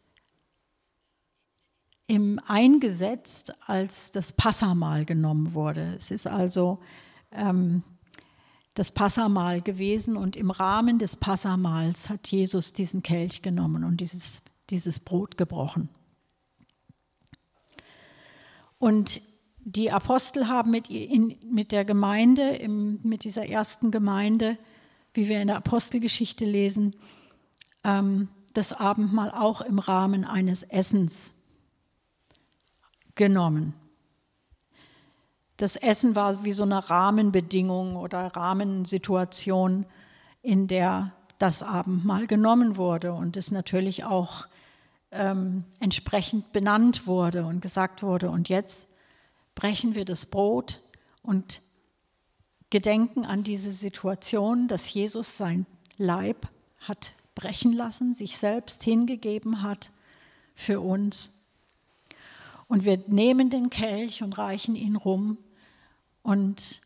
im 2.07 2.39
eingesetzt, 2.45 3.53
als 3.65 4.11
das 4.11 4.33
Passamal 4.33 5.05
genommen 5.05 5.53
wurde. 5.53 5.93
Es 5.95 6.11
ist 6.11 6.27
also 6.27 6.79
ähm, 7.31 7.83
das 8.73 8.91
Passamal 8.91 9.61
gewesen 9.61 10.17
und 10.17 10.35
im 10.35 10.51
Rahmen 10.51 10.99
des 10.99 11.15
Passamals 11.15 12.09
hat 12.09 12.27
Jesus 12.27 12.73
diesen 12.73 13.03
Kelch 13.03 13.41
genommen 13.41 13.85
und 13.85 14.01
dieses, 14.01 14.43
dieses 14.69 14.99
Brot 14.99 15.37
gebrochen. 15.37 15.89
Und 18.81 19.21
die 19.59 19.91
Apostel 19.91 20.47
haben 20.47 20.71
mit, 20.71 20.89
in, 20.89 21.37
mit 21.43 21.71
der 21.71 21.85
Gemeinde, 21.85 22.49
im, 22.55 22.99
mit 23.03 23.23
dieser 23.25 23.47
ersten 23.47 23.91
Gemeinde, 23.91 24.57
wie 25.13 25.29
wir 25.29 25.39
in 25.39 25.49
der 25.49 25.57
Apostelgeschichte 25.57 26.45
lesen, 26.45 26.95
ähm, 27.83 28.29
das 28.55 28.73
Abendmahl 28.73 29.29
auch 29.29 29.61
im 29.61 29.77
Rahmen 29.77 30.25
eines 30.25 30.63
Essens 30.63 31.31
genommen. 33.13 33.75
Das 35.57 35.75
Essen 35.75 36.15
war 36.15 36.43
wie 36.43 36.51
so 36.51 36.63
eine 36.63 36.89
Rahmenbedingung 36.89 37.97
oder 37.97 38.35
Rahmensituation, 38.35 39.85
in 40.41 40.67
der 40.67 41.11
das 41.37 41.61
Abendmahl 41.61 42.25
genommen 42.25 42.77
wurde 42.77 43.13
und 43.13 43.37
es 43.37 43.51
natürlich 43.51 44.05
auch 44.05 44.47
ähm, 45.11 45.65
entsprechend 45.79 46.51
benannt 46.51 47.07
wurde 47.07 47.45
und 47.45 47.61
gesagt 47.61 48.03
wurde, 48.03 48.29
und 48.29 48.49
jetzt 48.49 48.87
brechen 49.55 49.95
wir 49.95 50.05
das 50.05 50.25
Brot 50.25 50.81
und 51.21 51.61
gedenken 52.69 53.25
an 53.25 53.43
diese 53.43 53.71
Situation, 53.71 54.67
dass 54.67 54.93
Jesus 54.93 55.37
sein 55.37 55.65
Leib 55.97 56.47
hat 56.79 57.13
brechen 57.35 57.73
lassen, 57.73 58.13
sich 58.13 58.37
selbst 58.37 58.83
hingegeben 58.83 59.61
hat 59.61 59.91
für 60.55 60.81
uns. 60.81 61.47
Und 62.67 62.85
wir 62.85 63.03
nehmen 63.07 63.49
den 63.49 63.69
Kelch 63.69 64.23
und 64.23 64.37
reichen 64.37 64.75
ihn 64.75 64.95
rum 64.95 65.37
und 66.23 66.81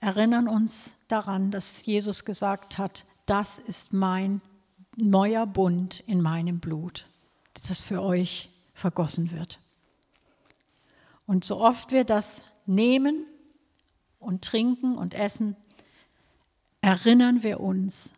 erinnern 0.00 0.48
uns 0.48 0.96
daran, 1.08 1.50
dass 1.50 1.84
Jesus 1.84 2.24
gesagt 2.24 2.78
hat, 2.78 3.04
das 3.26 3.58
ist 3.58 3.92
mein 3.92 4.40
neuer 4.96 5.46
Bund 5.46 6.00
in 6.06 6.20
meinem 6.20 6.58
Blut, 6.58 7.06
das 7.62 7.80
für 7.80 8.02
euch 8.02 8.50
vergossen 8.74 9.32
wird. 9.32 9.58
Und 11.26 11.44
so 11.44 11.60
oft 11.60 11.92
wir 11.92 12.04
das 12.04 12.44
nehmen 12.66 13.26
und 14.18 14.42
trinken 14.44 14.96
und 14.96 15.14
essen, 15.14 15.56
erinnern 16.80 17.42
wir 17.42 17.60
uns, 17.60 18.12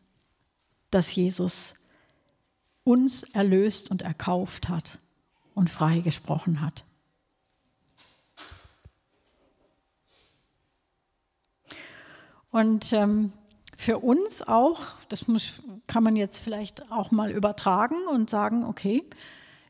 dass 0.91 1.15
Jesus 1.15 1.75
uns 2.85 3.23
erlöst 3.23 3.91
und 3.91 4.03
erkauft 4.03 4.69
hat 4.69 4.99
und 5.55 5.71
freigesprochen 5.71 6.61
hat. 6.61 6.85
Und 12.51 12.93
ähm, 12.93 13.33
für 13.83 13.99
uns 13.99 14.43
auch, 14.43 14.81
das 15.09 15.27
muss, 15.27 15.61
kann 15.89 16.05
man 16.05 16.15
jetzt 16.15 16.39
vielleicht 16.39 16.93
auch 16.93 17.11
mal 17.11 17.33
übertragen 17.33 17.97
und 18.09 18.31
sagen, 18.31 18.65
okay, 18.65 19.03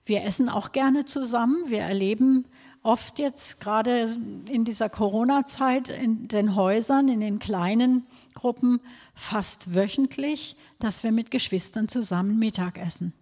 wir 0.05 0.25
essen 0.25 0.51
auch 0.51 0.72
gerne 0.72 1.07
zusammen. 1.07 1.70
Wir 1.70 1.81
erleben 1.81 2.44
oft 2.83 3.18
jetzt 3.18 3.59
gerade 3.59 4.14
in 4.51 4.66
dieser 4.66 4.90
Corona-Zeit 4.90 5.88
in 5.88 6.29
den 6.29 6.55
Häusern, 6.55 7.09
in 7.09 7.20
den 7.20 7.38
kleinen 7.38 8.07
Gruppen 8.35 8.81
fast 9.14 9.75
wöchentlich, 9.75 10.59
dass 10.79 11.03
wir 11.03 11.11
mit 11.11 11.31
Geschwistern 11.31 11.88
zusammen 11.88 12.38
Mittag 12.38 12.77
essen. 12.77 13.14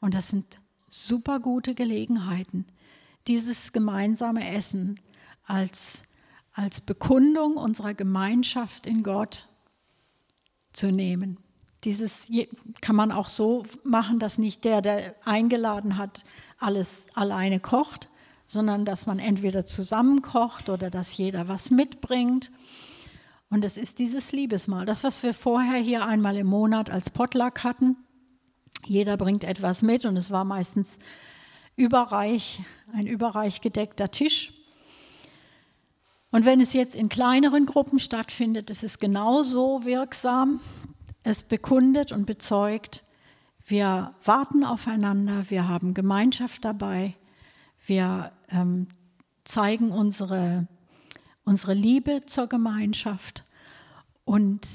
Und 0.00 0.12
das 0.12 0.28
sind 0.28 0.58
super 0.90 1.40
gute 1.40 1.74
Gelegenheiten, 1.74 2.66
dieses 3.26 3.72
gemeinsame 3.72 4.52
Essen 4.52 5.00
als, 5.46 6.02
als 6.52 6.82
Bekundung 6.82 7.56
unserer 7.56 7.94
Gemeinschaft 7.94 8.86
in 8.86 9.02
Gott 9.02 9.46
zu 10.72 10.90
nehmen. 10.90 11.38
Dieses 11.84 12.28
kann 12.80 12.96
man 12.96 13.10
auch 13.10 13.28
so 13.28 13.62
machen, 13.84 14.18
dass 14.18 14.38
nicht 14.38 14.64
der, 14.64 14.82
der 14.82 15.14
eingeladen 15.24 15.96
hat, 15.96 16.24
alles 16.58 17.06
alleine 17.14 17.58
kocht, 17.58 18.08
sondern 18.46 18.84
dass 18.84 19.06
man 19.06 19.18
entweder 19.18 19.64
zusammen 19.64 20.22
kocht 20.22 20.68
oder 20.68 20.90
dass 20.90 21.16
jeder 21.16 21.48
was 21.48 21.70
mitbringt. 21.70 22.50
Und 23.48 23.64
es 23.64 23.76
ist 23.76 23.98
dieses 23.98 24.32
Liebesmahl, 24.32 24.86
das, 24.86 25.02
was 25.02 25.22
wir 25.22 25.34
vorher 25.34 25.80
hier 25.80 26.06
einmal 26.06 26.36
im 26.36 26.46
Monat 26.46 26.90
als 26.90 27.10
Potluck 27.10 27.64
hatten. 27.64 27.96
Jeder 28.86 29.16
bringt 29.16 29.44
etwas 29.44 29.82
mit 29.82 30.04
und 30.04 30.16
es 30.16 30.30
war 30.30 30.44
meistens 30.44 30.98
überreich, 31.76 32.60
ein 32.92 33.06
überreich 33.06 33.60
gedeckter 33.60 34.10
Tisch. 34.10 34.52
Und 36.30 36.44
wenn 36.44 36.60
es 36.60 36.72
jetzt 36.72 36.94
in 36.94 37.08
kleineren 37.08 37.66
Gruppen 37.66 37.98
stattfindet, 37.98 38.70
ist 38.70 38.84
es 38.84 38.98
genauso 38.98 39.84
wirksam. 39.84 40.60
Es 41.22 41.42
bekundet 41.42 42.12
und 42.12 42.24
bezeugt, 42.24 43.04
wir 43.66 44.14
warten 44.24 44.64
aufeinander, 44.64 45.44
wir 45.48 45.68
haben 45.68 45.94
Gemeinschaft 45.94 46.64
dabei, 46.64 47.14
wir 47.86 48.32
ähm, 48.50 48.88
zeigen 49.44 49.92
unsere, 49.92 50.66
unsere 51.44 51.74
Liebe 51.74 52.26
zur 52.26 52.48
Gemeinschaft. 52.48 53.44
Und 54.24 54.66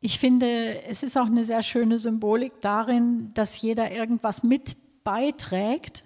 ich 0.00 0.18
finde, 0.18 0.82
es 0.84 1.02
ist 1.02 1.16
auch 1.16 1.26
eine 1.26 1.44
sehr 1.44 1.62
schöne 1.62 1.98
Symbolik 1.98 2.60
darin, 2.60 3.32
dass 3.34 3.60
jeder 3.60 3.92
irgendwas 3.92 4.42
mit 4.42 4.76
beiträgt. 5.02 6.04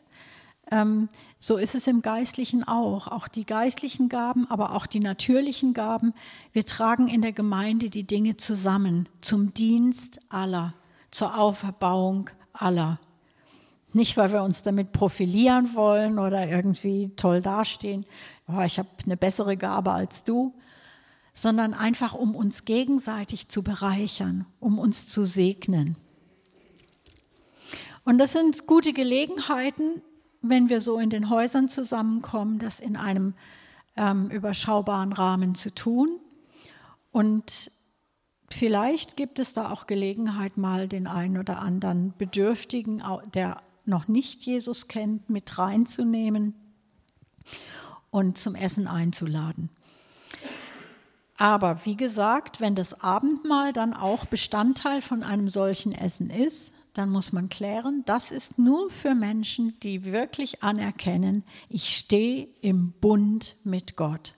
Ähm, 0.70 1.09
so 1.38 1.57
ist 1.57 1.74
es 1.74 1.87
im 1.87 2.02
Geistlichen 2.02 2.64
auch. 2.64 3.09
Auch 3.09 3.28
die 3.28 3.46
geistlichen 3.46 4.09
Gaben, 4.09 4.46
aber 4.50 4.74
auch 4.74 4.87
die 4.87 5.00
natürlichen 5.00 5.74
Gaben. 5.74 6.14
Wir 6.52 6.66
tragen 6.66 7.09
in 7.09 7.22
der 7.22 7.33
Gemeinde 7.33 7.90
die 7.90 8.04
Dinge 8.04 8.37
zusammen 8.37 9.09
zum 9.20 9.54
Dienst 9.54 10.20
aller, 10.28 10.74
zur 11.11 11.38
Auferbauung 11.38 12.31
aller. 12.52 12.98
Nicht, 13.92 14.16
weil 14.16 14.33
wir 14.33 14.42
uns 14.42 14.62
damit 14.62 14.92
profilieren 14.92 15.74
wollen 15.74 16.18
oder 16.18 16.46
irgendwie 16.46 17.11
toll 17.16 17.40
dastehen, 17.40 18.04
oh, 18.46 18.61
ich 18.61 18.78
habe 18.78 18.88
eine 19.04 19.16
bessere 19.16 19.57
Gabe 19.57 19.92
als 19.92 20.24
du, 20.24 20.52
sondern 21.33 21.72
einfach 21.72 22.14
um 22.14 22.35
uns 22.35 22.64
gegenseitig 22.64 23.48
zu 23.48 23.62
bereichern, 23.62 24.44
um 24.61 24.78
uns 24.78 25.07
zu 25.07 25.24
segnen. 25.24 25.96
Und 28.04 28.18
das 28.18 28.33
sind 28.33 28.66
gute 28.66 28.92
Gelegenheiten, 28.92 30.02
wenn 30.42 30.68
wir 30.68 30.81
so 30.81 30.98
in 30.98 31.11
den 31.11 31.31
Häusern 31.31 31.68
zusammenkommen, 31.68 32.59
das 32.59 32.81
in 32.81 32.96
einem 32.96 33.35
ähm, 33.96 34.31
überschaubaren 34.31 35.12
Rahmen 35.12 35.55
zu 35.55 35.74
tun. 35.74 36.20
Und 37.11 37.70
vielleicht 38.51 39.16
gibt 39.16 39.38
es 39.38 39.53
da 39.53 39.70
auch 39.70 39.87
Gelegenheit, 39.87 40.57
mal 40.57 40.88
den 40.88 41.07
einen 41.07 41.38
oder 41.38 41.59
anderen 41.59 42.14
Bedürftigen, 42.16 43.03
der 43.35 43.59
noch 43.85 44.07
nicht 44.07 44.42
Jesus 44.42 44.87
kennt, 44.88 45.31
mit 45.31 45.59
reinzunehmen 45.59 46.55
und 48.11 48.38
zum 48.38 48.55
Essen 48.55 48.87
einzuladen. 48.87 49.70
Aber 51.37 51.85
wie 51.85 51.96
gesagt, 51.96 52.61
wenn 52.61 52.74
das 52.74 53.01
Abendmahl 53.01 53.72
dann 53.72 53.94
auch 53.94 54.27
Bestandteil 54.27 55.01
von 55.03 55.22
einem 55.22 55.48
solchen 55.48 55.92
Essen 55.92 56.31
ist, 56.31 56.74
dann 56.98 57.11
muss 57.11 57.32
man 57.32 57.48
klären, 57.48 58.02
das 58.06 58.32
ist 58.32 58.58
nur 58.58 58.90
für 58.90 59.14
Menschen, 59.14 59.78
die 59.84 60.02
wirklich 60.02 60.64
anerkennen, 60.64 61.44
ich 61.68 61.96
stehe 61.96 62.48
im 62.61 62.90
Bund 62.90 63.54
mit 63.62 63.94
Gott. 63.94 64.34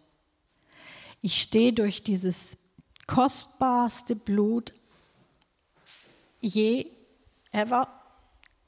Ich 1.22 1.40
stehe 1.40 1.72
durch 1.72 2.04
dieses 2.04 2.58
kostbarste 3.06 4.14
Blut 4.14 4.74
je 6.40 6.86
ever. 7.50 7.88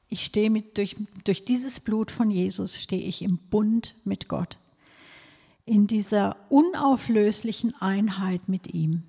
Ich 0.09 0.25
stehe 0.25 0.49
mit, 0.49 0.79
durch, 0.79 0.97
durch 1.25 1.45
dieses 1.45 1.79
Blut 1.79 2.11
von 2.11 2.31
Jesus 2.31 2.81
stehe 2.81 3.03
ich 3.03 3.21
im 3.21 3.37
Bund 3.51 3.95
mit 4.05 4.27
Gott. 4.27 4.57
In 5.67 5.87
dieser 5.87 6.37
unauflöslichen 6.49 7.75
Einheit 7.81 8.49
mit 8.49 8.73
ihm. 8.73 9.03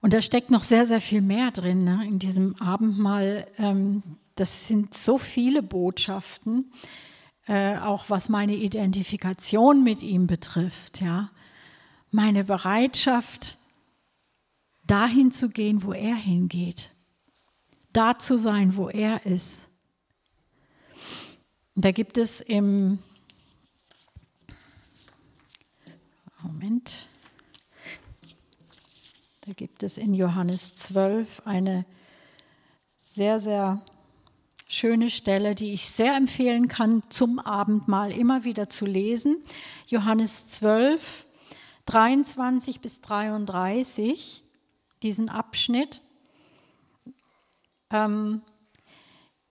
Und 0.00 0.12
da 0.12 0.22
steckt 0.22 0.50
noch 0.50 0.62
sehr, 0.62 0.86
sehr 0.86 1.00
viel 1.00 1.20
mehr 1.20 1.50
drin 1.50 1.84
ne? 1.84 2.04
in 2.06 2.18
diesem 2.18 2.54
Abendmahl. 2.60 3.46
Ähm, 3.58 4.02
das 4.36 4.68
sind 4.68 4.96
so 4.96 5.18
viele 5.18 5.62
Botschaften, 5.62 6.72
äh, 7.46 7.76
auch 7.78 8.08
was 8.08 8.28
meine 8.28 8.54
Identifikation 8.54 9.82
mit 9.82 10.02
ihm 10.02 10.26
betrifft. 10.28 11.00
Ja? 11.00 11.30
Meine 12.10 12.44
Bereitschaft, 12.44 13.58
dahin 14.86 15.32
zu 15.32 15.50
gehen, 15.50 15.82
wo 15.82 15.92
er 15.92 16.14
hingeht. 16.14 16.90
Da 17.92 18.18
zu 18.18 18.38
sein, 18.38 18.76
wo 18.76 18.88
er 18.88 19.26
ist. 19.26 19.66
Da 21.74 21.92
gibt 21.92 22.18
es 22.18 22.40
im 22.40 22.98
Moment. 26.42 27.07
Da 29.48 29.54
gibt 29.54 29.82
es 29.82 29.96
in 29.96 30.12
Johannes 30.12 30.74
12 30.74 31.40
eine 31.46 31.86
sehr, 32.98 33.38
sehr 33.38 33.82
schöne 34.66 35.08
Stelle, 35.08 35.54
die 35.54 35.72
ich 35.72 35.88
sehr 35.88 36.14
empfehlen 36.16 36.68
kann, 36.68 37.02
zum 37.08 37.38
Abendmahl 37.38 38.12
immer 38.12 38.44
wieder 38.44 38.68
zu 38.68 38.84
lesen. 38.84 39.38
Johannes 39.86 40.48
12, 40.48 41.26
23 41.86 42.82
bis 42.82 43.00
33, 43.00 44.44
diesen 45.02 45.30
Abschnitt. 45.30 46.02
Ähm, 47.90 48.42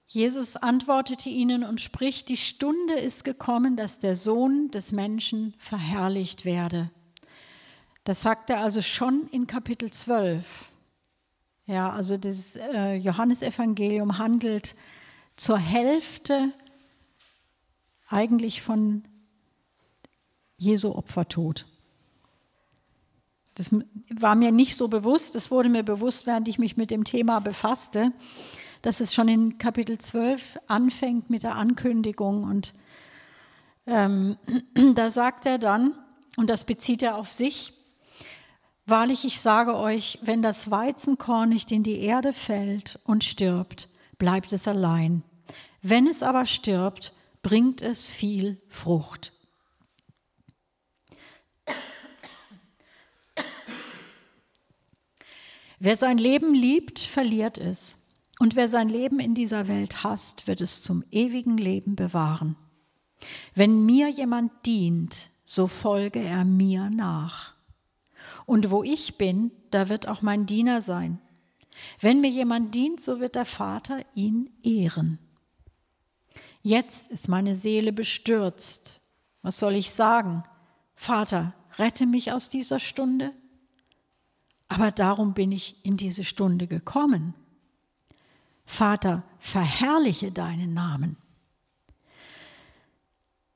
Jesus 0.05 0.57
antwortete 0.57 1.29
ihnen 1.29 1.63
und 1.63 1.81
spricht, 1.81 2.29
die 2.29 2.37
Stunde 2.37 2.93
ist 2.93 3.23
gekommen, 3.23 3.75
dass 3.75 3.97
der 3.97 4.15
Sohn 4.15 4.69
des 4.69 4.91
Menschen 4.91 5.55
verherrlicht 5.57 6.45
werde. 6.45 6.91
Das 8.07 8.21
sagt 8.21 8.49
er 8.49 8.61
also 8.61 8.81
schon 8.81 9.27
in 9.31 9.47
Kapitel 9.47 9.91
12. 9.91 10.69
Ja, 11.65 11.89
also 11.89 12.15
das 12.15 12.55
äh, 12.55 12.93
Johannesevangelium 12.93 14.17
handelt 14.17 14.75
zur 15.35 15.57
Hälfte 15.57 16.53
eigentlich 18.07 18.61
von 18.61 19.03
Jesu 20.55 20.95
Opfertod. 20.95 21.65
Das 23.55 23.71
war 24.09 24.35
mir 24.35 24.53
nicht 24.53 24.77
so 24.77 24.87
bewusst, 24.87 25.35
das 25.35 25.51
wurde 25.51 25.67
mir 25.67 25.83
bewusst, 25.83 26.27
während 26.27 26.47
ich 26.47 26.59
mich 26.59 26.77
mit 26.77 26.91
dem 26.91 27.03
Thema 27.03 27.41
befasste, 27.41 28.13
dass 28.83 29.01
es 29.01 29.13
schon 29.13 29.27
in 29.27 29.57
Kapitel 29.57 29.97
12 29.97 30.59
anfängt 30.67 31.29
mit 31.29 31.43
der 31.43 31.55
Ankündigung. 31.55 32.45
Und 32.45 32.73
ähm, 33.85 34.37
da 34.95 35.11
sagt 35.11 35.45
er 35.45 35.57
dann, 35.57 35.93
und 36.37 36.49
das 36.49 36.63
bezieht 36.63 37.03
er 37.03 37.17
auf 37.17 37.33
sich, 37.33 37.73
Wahrlich, 38.89 39.25
ich 39.25 39.41
sage 39.41 39.75
euch, 39.75 40.17
wenn 40.21 40.41
das 40.41 40.71
Weizenkorn 40.71 41.49
nicht 41.49 41.73
in 41.73 41.83
die 41.83 41.99
Erde 41.99 42.31
fällt 42.31 42.97
und 43.03 43.25
stirbt, 43.25 43.89
bleibt 44.17 44.53
es 44.53 44.65
allein. 44.65 45.23
Wenn 45.81 46.07
es 46.07 46.23
aber 46.23 46.45
stirbt, 46.45 47.11
bringt 47.41 47.81
es 47.81 48.09
viel 48.09 48.61
Frucht. 48.69 49.33
Wer 55.79 55.97
sein 55.97 56.17
Leben 56.17 56.53
liebt, 56.53 56.99
verliert 56.99 57.57
es. 57.57 57.97
Und 58.39 58.55
wer 58.55 58.69
sein 58.69 58.87
Leben 58.87 59.19
in 59.19 59.35
dieser 59.35 59.67
Welt 59.67 60.05
hasst, 60.05 60.47
wird 60.47 60.61
es 60.61 60.81
zum 60.81 61.03
ewigen 61.11 61.57
Leben 61.57 61.97
bewahren. 61.97 62.55
Wenn 63.53 63.85
mir 63.85 64.07
jemand 64.07 64.65
dient, 64.65 65.29
so 65.43 65.67
folge 65.67 66.19
er 66.19 66.45
mir 66.45 66.89
nach. 66.89 67.56
Und 68.47 68.71
wo 68.71 68.81
ich 68.81 69.19
bin, 69.19 69.51
da 69.69 69.89
wird 69.89 70.07
auch 70.07 70.23
mein 70.23 70.47
Diener 70.47 70.81
sein. 70.81 71.21
Wenn 71.99 72.21
mir 72.21 72.31
jemand 72.31 72.73
dient, 72.73 72.99
so 72.99 73.19
wird 73.19 73.35
der 73.35 73.45
Vater 73.45 74.03
ihn 74.15 74.49
ehren. 74.63 75.19
Jetzt 76.63 77.11
ist 77.11 77.27
meine 77.27 77.53
Seele 77.53 77.93
bestürzt. 77.93 79.01
Was 79.43 79.59
soll 79.59 79.75
ich 79.75 79.91
sagen? 79.91 80.41
Vater, 80.95 81.53
rette 81.77 82.07
mich 82.07 82.31
aus 82.31 82.49
dieser 82.49 82.79
Stunde? 82.79 83.31
aber 84.67 84.91
darum 84.91 85.33
bin 85.33 85.51
ich 85.51 85.83
in 85.85 85.97
diese 85.97 86.23
Stunde 86.23 86.67
gekommen. 86.67 87.33
Vater, 88.65 89.23
verherrliche 89.39 90.31
deinen 90.31 90.73
Namen. 90.73 91.17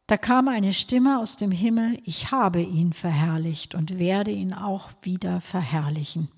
Da 0.08 0.18
kam 0.18 0.47
eine 0.47 0.74
Stimme 0.74 1.20
aus 1.20 1.38
dem 1.38 1.52
Himmel, 1.52 1.99
ich 2.04 2.32
habe 2.32 2.62
ihn 2.62 2.91
verherrlicht 2.91 3.76
und 3.76 3.97
werde 3.97 4.32
ihn 4.32 4.54
auch 4.54 4.89
wieder 5.02 5.39
verherrlichen. 5.39 6.30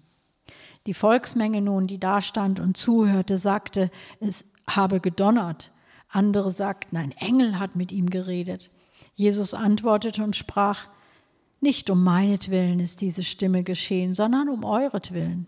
Die 0.86 0.93
Volksmenge 0.93 1.61
nun, 1.61 1.88
die 1.88 1.99
da 1.99 2.22
stand 2.22 2.59
und 2.59 2.78
zuhörte, 2.78 3.38
sagte, 3.38 3.89
es 4.20 4.45
habe 4.68 4.99
gedonnert. 4.99 5.72
Andere 6.09 6.51
sagten, 6.51 6.97
ein 6.97 7.11
Engel 7.14 7.57
hat 7.57 7.76
mit 7.76 7.91
ihm 7.91 8.09
geredet. 8.09 8.70
Jesus 9.16 9.53
antwortete 9.53 10.24
und 10.24 10.36
sprach, 10.36 10.88
nicht 11.61 11.89
um 11.89 12.03
meinetwillen 12.03 12.80
ist 12.80 13.01
diese 13.01 13.24
Stimme 13.24 13.64
geschehen, 13.64 14.14
sondern 14.14 14.49
um 14.49 14.66
euretwillen. 14.66 15.47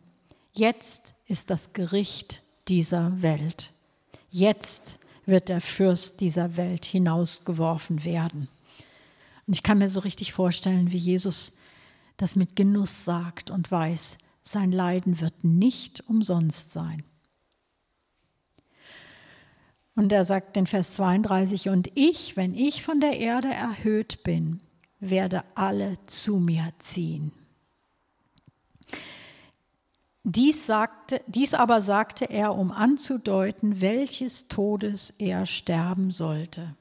Jetzt 0.54 1.14
ist 1.28 1.50
das 1.50 1.74
Gericht 1.74 2.42
dieser 2.70 3.22
Welt. 3.22 3.74
Jetzt 4.30 5.00
wird 5.26 5.50
der 5.50 5.62
Fürst 5.62 6.22
dieser 6.22 6.58
Welt 6.58 6.86
hinausgeworfen 6.86 8.04
werden. 8.04 8.48
Und 9.48 9.54
ich 9.54 9.64
kann 9.64 9.78
mir 9.78 9.90
so 9.90 10.00
richtig 10.00 10.34
vorstellen, 10.34 10.92
wie 10.92 10.98
Jesus 10.98 11.58
das 12.18 12.36
mit 12.36 12.56
Genuss 12.56 13.06
sagt 13.06 13.52
und 13.52 13.70
weiß, 13.70 14.18
sein 14.42 14.72
Leiden 14.72 15.20
wird 15.22 15.44
nicht 15.44 16.08
umsonst 16.08 16.72
sein. 16.72 17.04
Und 19.96 20.12
er 20.12 20.26
sagt 20.26 20.58
in 20.58 20.68
Vers 20.68 20.94
32, 20.94 21.70
und 21.70 21.90
ich, 21.96 22.36
wenn 22.36 22.54
ich 22.54 22.84
von 22.84 23.00
der 23.00 23.18
Erde 23.18 23.48
erhöht 23.48 24.24
bin, 24.24 24.62
werde 25.00 25.44
alle 25.56 25.98
zu 26.06 26.38
mir 26.38 26.74
ziehen. 26.80 27.32
Dies, 30.28 30.66
sagte, 30.66 31.22
dies 31.28 31.54
aber 31.54 31.84
sagte 31.84 32.26
er, 32.26 32.56
um 32.56 32.72
anzudeuten, 32.72 33.80
welches 33.80 34.48
Todes 34.48 35.12
er 35.20 35.46
sterben 35.46 36.10
sollte. 36.10 36.76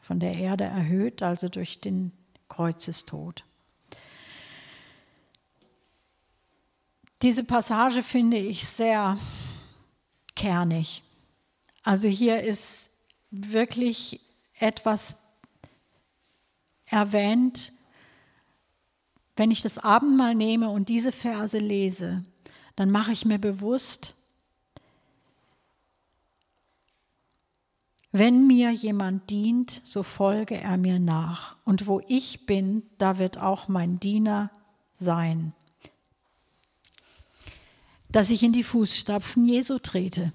Von 0.00 0.18
der 0.18 0.34
Erde 0.34 0.64
erhöht, 0.64 1.22
also 1.22 1.48
durch 1.48 1.80
den 1.80 2.10
Kreuzestod. 2.48 3.44
Diese 7.22 7.44
Passage 7.44 8.02
finde 8.02 8.38
ich 8.38 8.66
sehr 8.66 9.16
kernig. 10.34 11.04
Also 11.84 12.08
hier 12.08 12.42
ist 12.42 12.90
wirklich 13.30 14.20
etwas 14.58 15.14
erwähnt, 16.86 17.72
wenn 19.36 19.52
ich 19.52 19.62
das 19.62 19.78
Abendmahl 19.78 20.34
nehme 20.34 20.70
und 20.70 20.88
diese 20.88 21.12
Verse 21.12 21.56
lese, 21.56 22.24
dann 22.76 22.90
mache 22.90 23.12
ich 23.12 23.24
mir 23.24 23.38
bewusst, 23.38 24.14
wenn 28.12 28.46
mir 28.46 28.70
jemand 28.70 29.30
dient, 29.30 29.80
so 29.84 30.02
folge 30.02 30.60
er 30.60 30.76
mir 30.76 30.98
nach. 30.98 31.56
Und 31.64 31.86
wo 31.86 32.02
ich 32.06 32.44
bin, 32.44 32.82
da 32.98 33.18
wird 33.18 33.38
auch 33.38 33.68
mein 33.68 33.98
Diener 34.00 34.50
sein. 34.92 35.54
Dass 38.10 38.28
ich 38.28 38.42
in 38.42 38.52
die 38.52 38.64
Fußstapfen 38.64 39.46
Jesu 39.46 39.78
trete, 39.78 40.32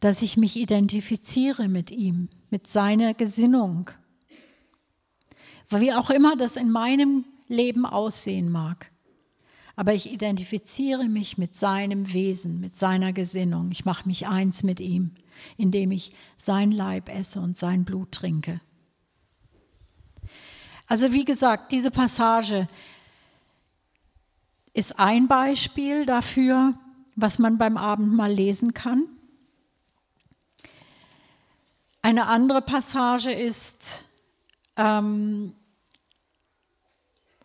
dass 0.00 0.22
ich 0.22 0.36
mich 0.36 0.56
identifiziere 0.56 1.68
mit 1.68 1.92
ihm, 1.92 2.28
mit 2.50 2.66
seiner 2.66 3.14
Gesinnung, 3.14 3.90
wie 5.68 5.92
auch 5.92 6.10
immer 6.10 6.34
das 6.36 6.56
in 6.56 6.70
meinem 6.70 7.24
Leben 7.46 7.86
aussehen 7.86 8.50
mag. 8.50 8.89
Aber 9.80 9.94
ich 9.94 10.12
identifiziere 10.12 11.08
mich 11.08 11.38
mit 11.38 11.56
seinem 11.56 12.12
Wesen, 12.12 12.60
mit 12.60 12.76
seiner 12.76 13.14
Gesinnung. 13.14 13.70
Ich 13.72 13.86
mache 13.86 14.06
mich 14.06 14.26
eins 14.26 14.62
mit 14.62 14.78
ihm, 14.78 15.12
indem 15.56 15.90
ich 15.90 16.12
sein 16.36 16.70
Leib 16.70 17.08
esse 17.08 17.40
und 17.40 17.56
sein 17.56 17.86
Blut 17.86 18.12
trinke. 18.12 18.60
Also 20.86 21.14
wie 21.14 21.24
gesagt, 21.24 21.72
diese 21.72 21.90
Passage 21.90 22.68
ist 24.74 24.98
ein 24.98 25.28
Beispiel 25.28 26.04
dafür, 26.04 26.74
was 27.16 27.38
man 27.38 27.56
beim 27.56 27.78
Abendmahl 27.78 28.34
lesen 28.34 28.74
kann. 28.74 29.04
Eine 32.02 32.26
andere 32.26 32.60
Passage 32.60 33.32
ist 33.32 34.04
ähm, 34.76 35.54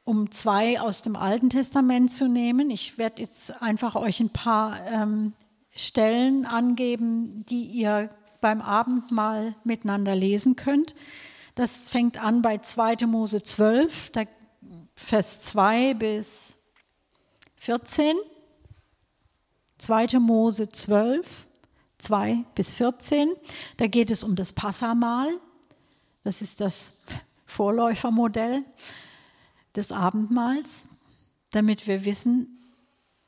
um 0.06 0.32
zwei 0.32 0.80
aus 0.80 1.02
dem 1.02 1.16
Alten 1.16 1.50
Testament 1.50 2.12
zu 2.12 2.30
nehmen. 2.30 2.70
Ich 2.70 2.98
werde 2.98 3.24
jetzt 3.24 3.62
einfach 3.62 3.96
euch 3.96 4.20
ein 4.20 4.30
paar 4.30 4.80
ähm, 4.86 5.34
Stellen 5.76 6.46
angeben, 6.46 7.44
die 7.50 7.66
ihr 7.66 8.10
beim 8.40 8.62
Abendmahl 8.62 9.56
miteinander 9.64 10.16
lesen 10.16 10.56
könnt. 10.56 10.96
Das 11.56 11.90
fängt 11.90 12.24
an 12.24 12.42
bei 12.42 12.60
2. 12.60 13.08
Mose 13.08 13.42
12, 13.42 14.12
Vers 14.96 15.42
2 15.42 15.96
bis 15.96 16.56
14. 17.56 18.16
2. 19.80 20.20
Mose 20.20 20.70
12, 20.70 21.48
2 21.98 22.46
bis 22.54 22.76
14. 22.76 23.34
Da 23.78 23.88
geht 23.88 24.12
es 24.12 24.24
um 24.24 24.36
das 24.36 24.54
Passamahl. 24.54 25.40
Das 26.24 26.44
ist 26.44 26.62
das 26.62 26.94
Vorläufermodell 27.48 28.64
des 29.76 29.92
Abendmahls, 29.92 30.88
damit 31.52 31.88
wir 31.88 32.06
wissen, 32.06 32.58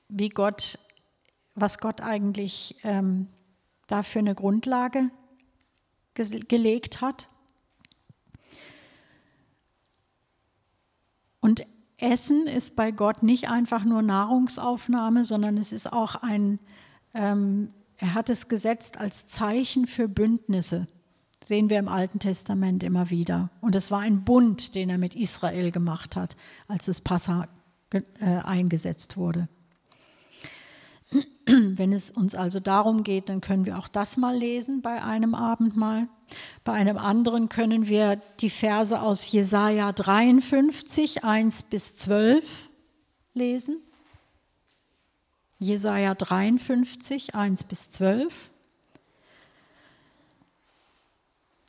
wie 0.09 0.29
Gott, 0.29 0.79
was 1.55 1.79
Gott 1.79 2.01
eigentlich 2.01 2.77
ähm, 2.83 3.27
da 3.87 4.03
für 4.03 4.19
eine 4.19 4.35
Grundlage 4.35 5.09
gelegt 6.13 7.01
hat. 7.01 7.29
Und 11.39 11.65
Essen 11.97 12.47
ist 12.47 12.75
bei 12.75 12.91
Gott 12.91 13.23
nicht 13.23 13.49
einfach 13.49 13.83
nur 13.83 14.01
Nahrungsaufnahme, 14.01 15.23
sondern 15.23 15.57
es 15.57 15.71
ist 15.71 15.91
auch 15.91 16.15
ein, 16.15 16.59
ähm, 17.13 17.73
er 17.97 18.13
hat 18.13 18.29
es 18.29 18.47
gesetzt 18.47 18.97
als 18.97 19.25
Zeichen 19.25 19.87
für 19.87 20.07
Bündnisse 20.07 20.87
sehen 21.47 21.69
wir 21.69 21.79
im 21.79 21.87
Alten 21.87 22.19
Testament 22.19 22.83
immer 22.83 23.09
wieder. 23.09 23.49
Und 23.61 23.73
es 23.75 23.89
war 23.89 24.01
ein 24.01 24.23
Bund, 24.23 24.75
den 24.75 24.89
er 24.89 24.97
mit 24.97 25.15
Israel 25.15 25.71
gemacht 25.71 26.15
hat, 26.15 26.35
als 26.67 26.85
das 26.85 27.01
Passa 27.01 27.47
äh, 27.93 28.01
eingesetzt 28.19 29.15
wurde. 29.15 29.47
Wenn 31.45 31.93
es 31.93 32.11
uns 32.11 32.35
also 32.35 32.59
darum 32.59 33.03
geht, 33.03 33.29
dann 33.29 33.39
können 33.39 33.65
wir 33.65 33.79
auch 33.79 33.87
das 33.87 34.17
mal 34.17 34.35
lesen 34.35 34.81
bei 34.81 35.01
einem 35.01 35.33
Abendmahl. 35.33 36.09
Bei 36.65 36.73
einem 36.73 36.97
anderen 36.97 37.47
können 37.47 37.87
wir 37.87 38.17
die 38.41 38.49
Verse 38.49 39.01
aus 39.01 39.31
Jesaja 39.31 39.93
53, 39.93 41.23
1 41.23 41.63
bis 41.63 41.95
12 41.95 42.69
lesen. 43.33 43.77
Jesaja 45.59 46.13
53, 46.13 47.35
1 47.35 47.63
bis 47.63 47.89
12. 47.91 48.51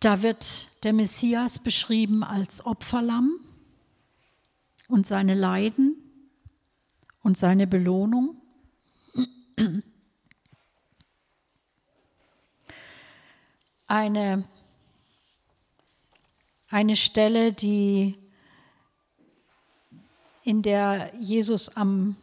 Da 0.01 0.23
wird 0.23 0.69
der 0.85 0.93
Messias 0.93 1.59
beschrieben 1.59 2.23
als 2.23 2.65
Opferlamm 2.65 3.41
und 4.89 5.07
seine 5.07 5.35
Leiden 5.35 5.97
und 7.23 7.37
seine 7.37 7.67
Belohnung. 7.67 8.41
Eine, 13.89 14.47
eine 16.69 16.95
Stelle, 16.95 17.53
die 17.53 18.19
in 20.45 20.63
der 20.63 21.13
Jesus 21.19 21.71
am 21.77 22.17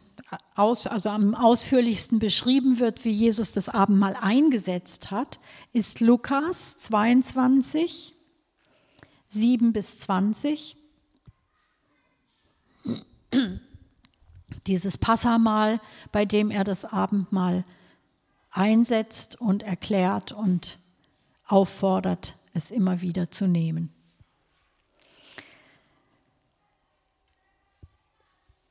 aus, 0.54 0.86
also 0.86 1.10
am 1.10 1.34
ausführlichsten 1.34 2.18
beschrieben 2.18 2.78
wird, 2.78 3.04
wie 3.04 3.10
Jesus 3.10 3.52
das 3.52 3.68
Abendmahl 3.68 4.16
eingesetzt 4.20 5.10
hat, 5.10 5.38
ist 5.72 6.00
Lukas 6.00 6.78
22, 6.78 8.14
7 9.28 9.72
bis 9.72 10.00
20. 10.00 10.76
Dieses 14.66 14.98
Passamahl, 14.98 15.80
bei 16.12 16.24
dem 16.24 16.50
er 16.50 16.64
das 16.64 16.84
Abendmahl 16.84 17.64
einsetzt 18.50 19.40
und 19.40 19.62
erklärt 19.62 20.32
und 20.32 20.78
auffordert, 21.46 22.36
es 22.52 22.70
immer 22.70 23.00
wieder 23.00 23.30
zu 23.30 23.46
nehmen. 23.46 23.95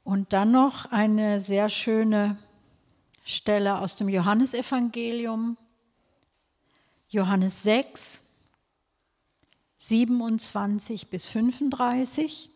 Und 0.06 0.34
dann 0.34 0.52
noch 0.52 0.86
eine 0.92 1.40
sehr 1.40 1.68
schöne 1.68 2.38
Stelle 3.26 3.80
aus 3.80 3.96
dem 3.96 4.08
Johannesevangelium, 4.08 5.58
Johannes 7.10 7.64
6, 7.64 8.24
27 9.80 11.10
bis 11.10 11.26
35 11.26 12.52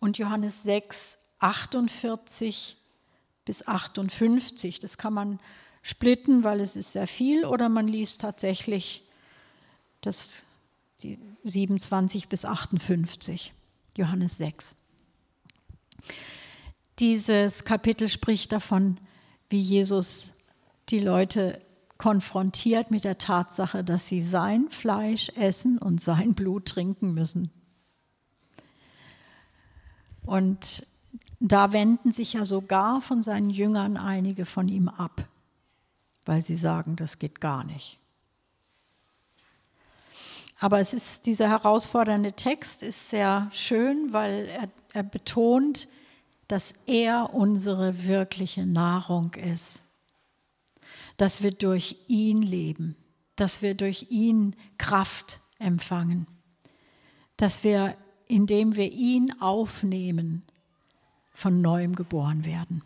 und 0.00 0.16
Johannes 0.16 0.62
6, 0.62 1.18
48 1.38 2.78
bis 3.44 3.66
58. 3.66 4.80
Das 4.80 4.96
kann 4.96 5.12
man 5.12 5.38
splitten, 5.82 6.44
weil 6.44 6.60
es 6.60 6.76
ist 6.76 6.92
sehr 6.92 7.06
viel, 7.06 7.44
oder 7.44 7.68
man 7.68 7.88
liest 7.88 8.22
tatsächlich 8.22 9.04
das, 10.00 10.46
die 11.02 11.18
27 11.44 12.30
bis 12.30 12.46
58, 12.46 13.52
Johannes 13.98 14.38
6. 14.38 14.76
Dieses 16.98 17.64
Kapitel 17.64 18.08
spricht 18.08 18.52
davon, 18.52 18.98
wie 19.50 19.60
Jesus 19.60 20.30
die 20.88 20.98
Leute 20.98 21.60
konfrontiert 21.98 22.90
mit 22.90 23.04
der 23.04 23.18
Tatsache, 23.18 23.82
dass 23.84 24.08
sie 24.08 24.20
sein 24.20 24.68
Fleisch 24.70 25.30
essen 25.36 25.78
und 25.78 26.00
sein 26.00 26.34
Blut 26.34 26.66
trinken 26.66 27.14
müssen. 27.14 27.50
Und 30.24 30.86
da 31.38 31.72
wenden 31.72 32.12
sich 32.12 32.34
ja 32.34 32.44
sogar 32.44 33.00
von 33.00 33.22
seinen 33.22 33.50
Jüngern 33.50 33.96
einige 33.96 34.44
von 34.44 34.68
ihm 34.68 34.88
ab, 34.88 35.28
weil 36.24 36.42
sie 36.42 36.56
sagen, 36.56 36.96
das 36.96 37.18
geht 37.18 37.40
gar 37.40 37.64
nicht. 37.64 37.98
Aber 40.58 40.80
es 40.80 40.94
ist, 40.94 41.26
dieser 41.26 41.48
herausfordernde 41.48 42.32
Text 42.32 42.82
ist 42.82 43.10
sehr 43.10 43.48
schön, 43.52 44.12
weil 44.12 44.46
er, 44.46 44.68
er 44.96 45.04
betont, 45.04 45.86
dass 46.48 46.74
er 46.86 47.34
unsere 47.34 48.06
wirkliche 48.06 48.66
Nahrung 48.66 49.34
ist 49.34 49.82
dass 51.16 51.42
wir 51.42 51.52
durch 51.52 51.96
ihn 52.08 52.42
leben, 52.42 52.96
dass 53.36 53.62
wir 53.62 53.74
durch 53.74 54.06
ihn 54.10 54.56
Kraft 54.78 55.40
empfangen, 55.58 56.26
dass 57.36 57.64
wir, 57.64 57.96
indem 58.26 58.76
wir 58.76 58.92
ihn 58.92 59.40
aufnehmen, 59.40 60.42
von 61.32 61.60
neuem 61.60 61.94
geboren 61.94 62.44
werden. 62.44 62.82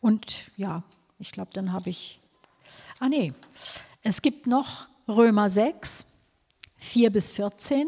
Und 0.00 0.50
ja, 0.56 0.82
ich 1.18 1.32
glaube, 1.32 1.50
dann 1.54 1.72
habe 1.72 1.90
ich. 1.90 2.20
Ah, 3.00 3.08
nee, 3.08 3.32
es 4.02 4.22
gibt 4.22 4.46
noch 4.46 4.86
Römer 5.08 5.50
6, 5.50 6.04
4 6.78 7.10
bis 7.10 7.30
14. 7.30 7.86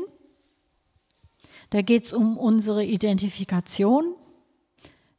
Da 1.71 1.83
geht 1.83 2.05
es 2.05 2.13
um 2.13 2.37
unsere 2.37 2.85
Identifikation 2.85 4.15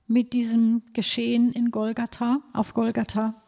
mit 0.08 0.34
diesem 0.34 0.84
Geschehen 0.94 1.54
in 1.54 1.72
Golgatha, 1.72 2.42
auf 2.54 2.74
Golgatha. 2.74 3.42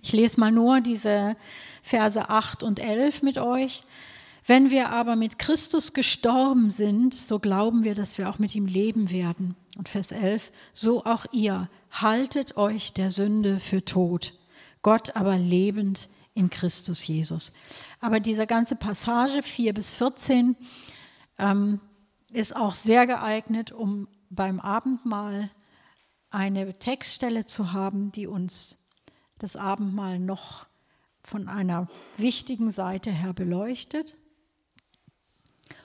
Ich 0.00 0.12
lese 0.12 0.40
mal 0.40 0.50
nur 0.50 0.80
diese 0.80 1.36
Verse 1.82 2.28
8 2.28 2.62
und 2.62 2.80
11 2.80 3.22
mit 3.22 3.38
euch. 3.38 3.82
Wenn 4.44 4.70
wir 4.70 4.90
aber 4.90 5.14
mit 5.14 5.38
Christus 5.38 5.92
gestorben 5.92 6.70
sind, 6.70 7.14
so 7.14 7.38
glauben 7.38 7.84
wir, 7.84 7.94
dass 7.94 8.18
wir 8.18 8.28
auch 8.28 8.40
mit 8.40 8.54
ihm 8.56 8.66
leben 8.66 9.10
werden. 9.10 9.54
Und 9.78 9.88
Vers 9.88 10.10
11, 10.10 10.50
so 10.72 11.04
auch 11.04 11.26
ihr, 11.32 11.68
haltet 11.92 12.56
euch 12.56 12.92
der 12.92 13.10
Sünde 13.10 13.60
für 13.60 13.84
tot, 13.84 14.34
Gott 14.82 15.14
aber 15.14 15.36
lebend 15.36 16.08
in 16.34 16.50
Christus 16.50 17.06
Jesus. 17.06 17.52
Aber 18.00 18.20
diese 18.20 18.46
ganze 18.46 18.76
Passage 18.76 19.42
4 19.42 19.74
bis 19.74 19.94
14 19.94 20.56
ähm, 21.38 21.80
ist 22.30 22.56
auch 22.56 22.74
sehr 22.74 23.06
geeignet, 23.06 23.72
um 23.72 24.08
beim 24.30 24.60
Abendmahl 24.60 25.50
eine 26.30 26.78
Textstelle 26.78 27.44
zu 27.44 27.72
haben, 27.72 28.10
die 28.12 28.26
uns 28.26 28.78
das 29.38 29.56
Abendmahl 29.56 30.18
noch 30.18 30.66
von 31.22 31.48
einer 31.48 31.88
wichtigen 32.16 32.70
Seite 32.70 33.10
her 33.10 33.32
beleuchtet 33.32 34.16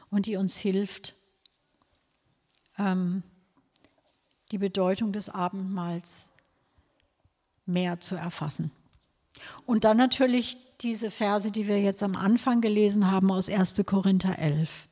und 0.09 0.25
die 0.25 0.37
uns 0.37 0.57
hilft, 0.57 1.15
ähm, 2.77 3.23
die 4.51 4.57
Bedeutung 4.57 5.11
des 5.11 5.29
Abendmahls 5.29 6.29
mehr 7.65 7.99
zu 7.99 8.15
erfassen. 8.15 8.71
Und 9.65 9.83
dann 9.83 9.97
natürlich 9.97 10.57
diese 10.81 11.11
Verse, 11.11 11.51
die 11.51 11.67
wir 11.67 11.81
jetzt 11.81 12.03
am 12.03 12.15
Anfang 12.15 12.61
gelesen 12.61 13.09
haben 13.09 13.31
aus 13.31 13.49
1. 13.49 13.83
Korinther 13.85 14.37
11. 14.37 14.87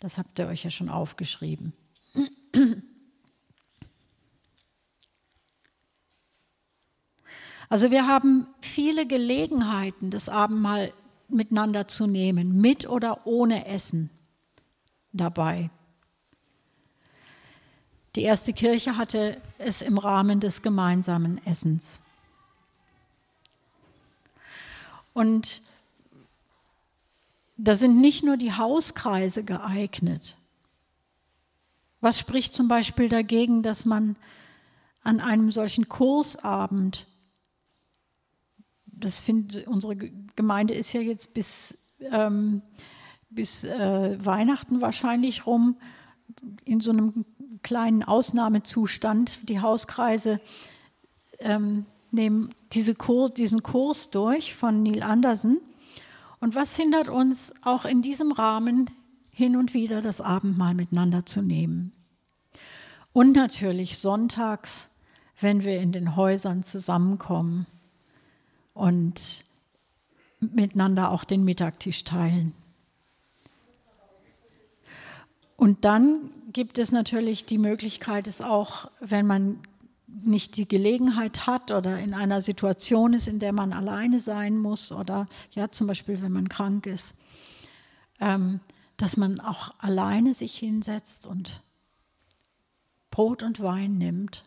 Das 0.00 0.18
habt 0.18 0.38
ihr 0.38 0.46
euch 0.46 0.64
ja 0.64 0.70
schon 0.70 0.88
aufgeschrieben. 0.88 1.72
Also 7.68 7.90
wir 7.90 8.06
haben 8.06 8.46
viele 8.60 9.06
Gelegenheiten, 9.06 10.10
das 10.10 10.28
Abendmahl 10.28 10.92
miteinander 11.28 11.88
zu 11.88 12.06
nehmen, 12.06 12.60
mit 12.60 12.88
oder 12.88 13.26
ohne 13.26 13.66
Essen 13.66 14.10
dabei. 15.12 15.70
Die 18.14 18.22
erste 18.22 18.52
Kirche 18.52 18.96
hatte 18.96 19.40
es 19.58 19.82
im 19.82 19.98
Rahmen 19.98 20.40
des 20.40 20.62
gemeinsamen 20.62 21.44
Essens. 21.44 22.00
Und 25.16 25.62
da 27.56 27.74
sind 27.74 28.02
nicht 28.02 28.22
nur 28.22 28.36
die 28.36 28.52
Hauskreise 28.52 29.44
geeignet. 29.44 30.36
Was 32.02 32.18
spricht 32.18 32.54
zum 32.54 32.68
Beispiel 32.68 33.08
dagegen, 33.08 33.62
dass 33.62 33.86
man 33.86 34.16
an 35.02 35.20
einem 35.20 35.50
solchen 35.50 35.88
Kursabend, 35.88 37.06
das 38.84 39.18
findet 39.18 39.66
unsere 39.66 39.96
Gemeinde 39.96 40.74
ist 40.74 40.92
ja 40.92 41.00
jetzt 41.00 41.32
bis, 41.32 41.78
ähm, 42.00 42.60
bis 43.30 43.64
äh, 43.64 44.22
Weihnachten 44.22 44.82
wahrscheinlich 44.82 45.46
rum, 45.46 45.78
in 46.66 46.82
so 46.82 46.90
einem 46.90 47.24
kleinen 47.62 48.02
Ausnahmezustand. 48.02 49.48
Die 49.48 49.62
Hauskreise 49.62 50.42
ähm, 51.38 51.86
nehmen 52.16 52.50
diese 52.72 52.96
Kur 52.96 53.30
diesen 53.30 53.62
Kurs 53.62 54.10
durch 54.10 54.54
von 54.54 54.82
Neil 54.82 55.04
Anderson 55.04 55.60
und 56.40 56.54
was 56.54 56.76
hindert 56.76 57.08
uns 57.08 57.54
auch 57.62 57.84
in 57.84 58.02
diesem 58.02 58.32
Rahmen 58.32 58.90
hin 59.30 59.56
und 59.56 59.74
wieder 59.74 60.02
das 60.02 60.20
Abendmahl 60.20 60.74
miteinander 60.74 61.24
zu 61.24 61.42
nehmen? 61.42 61.92
Und 63.12 63.32
natürlich 63.32 63.98
sonntags, 63.98 64.88
wenn 65.40 65.64
wir 65.64 65.80
in 65.80 65.92
den 65.92 66.16
Häusern 66.16 66.62
zusammenkommen 66.62 67.66
und 68.74 69.44
miteinander 70.40 71.10
auch 71.10 71.24
den 71.24 71.44
Mittagtisch 71.44 72.04
teilen. 72.04 72.54
Und 75.56 75.86
dann 75.86 76.30
gibt 76.52 76.78
es 76.78 76.92
natürlich 76.92 77.46
die 77.46 77.58
Möglichkeit, 77.58 78.26
es 78.26 78.42
auch, 78.42 78.90
wenn 79.00 79.26
man 79.26 79.60
nicht 80.22 80.56
die 80.56 80.66
Gelegenheit 80.66 81.46
hat 81.46 81.70
oder 81.70 81.98
in 81.98 82.14
einer 82.14 82.40
Situation 82.40 83.14
ist, 83.14 83.28
in 83.28 83.38
der 83.38 83.52
man 83.52 83.72
alleine 83.72 84.20
sein 84.20 84.56
muss 84.56 84.92
oder 84.92 85.28
ja 85.50 85.70
zum 85.70 85.86
Beispiel, 85.86 86.22
wenn 86.22 86.32
man 86.32 86.48
krank 86.48 86.86
ist, 86.86 87.14
ähm, 88.20 88.60
dass 88.96 89.16
man 89.16 89.40
auch 89.40 89.74
alleine 89.78 90.32
sich 90.32 90.56
hinsetzt 90.56 91.26
und 91.26 91.62
Brot 93.10 93.42
und 93.42 93.60
Wein 93.60 93.98
nimmt 93.98 94.44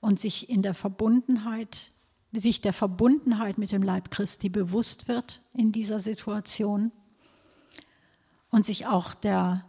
und 0.00 0.20
sich 0.20 0.50
in 0.50 0.62
der 0.62 0.74
Verbundenheit, 0.74 1.90
sich 2.32 2.60
der 2.60 2.72
Verbundenheit 2.72 3.58
mit 3.58 3.72
dem 3.72 3.82
Leib 3.82 4.10
Christi 4.10 4.48
bewusst 4.48 5.08
wird 5.08 5.40
in 5.54 5.72
dieser 5.72 5.98
Situation 5.98 6.92
und 8.50 8.66
sich 8.66 8.86
auch 8.86 9.14
der, 9.14 9.64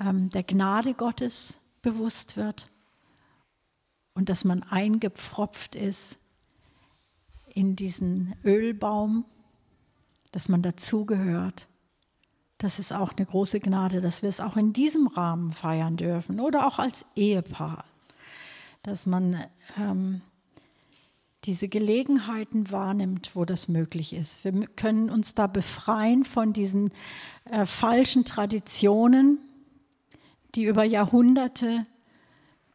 ähm, 0.00 0.30
der 0.30 0.42
Gnade 0.42 0.94
Gottes 0.94 1.60
bewusst 1.82 2.36
wird 2.36 2.68
und 4.14 4.28
dass 4.28 4.44
man 4.44 4.62
eingepfropft 4.62 5.74
ist 5.74 6.16
in 7.52 7.76
diesen 7.76 8.34
Ölbaum, 8.44 9.24
dass 10.32 10.48
man 10.48 10.62
dazugehört. 10.62 11.68
Das 12.58 12.78
ist 12.78 12.92
auch 12.92 13.12
eine 13.12 13.26
große 13.26 13.60
Gnade, 13.60 14.00
dass 14.00 14.22
wir 14.22 14.28
es 14.28 14.40
auch 14.40 14.56
in 14.56 14.72
diesem 14.72 15.06
Rahmen 15.06 15.52
feiern 15.52 15.96
dürfen 15.96 16.40
oder 16.40 16.66
auch 16.66 16.78
als 16.78 17.04
Ehepaar, 17.14 17.84
dass 18.82 19.06
man 19.06 19.44
ähm, 19.76 20.22
diese 21.44 21.68
Gelegenheiten 21.68 22.70
wahrnimmt, 22.70 23.36
wo 23.36 23.44
das 23.44 23.68
möglich 23.68 24.12
ist. 24.14 24.44
Wir 24.44 24.66
können 24.66 25.10
uns 25.10 25.34
da 25.34 25.46
befreien 25.46 26.24
von 26.24 26.52
diesen 26.52 26.92
äh, 27.50 27.66
falschen 27.66 28.24
Traditionen, 28.24 29.38
die 30.54 30.64
über 30.64 30.84
Jahrhunderte 30.84 31.86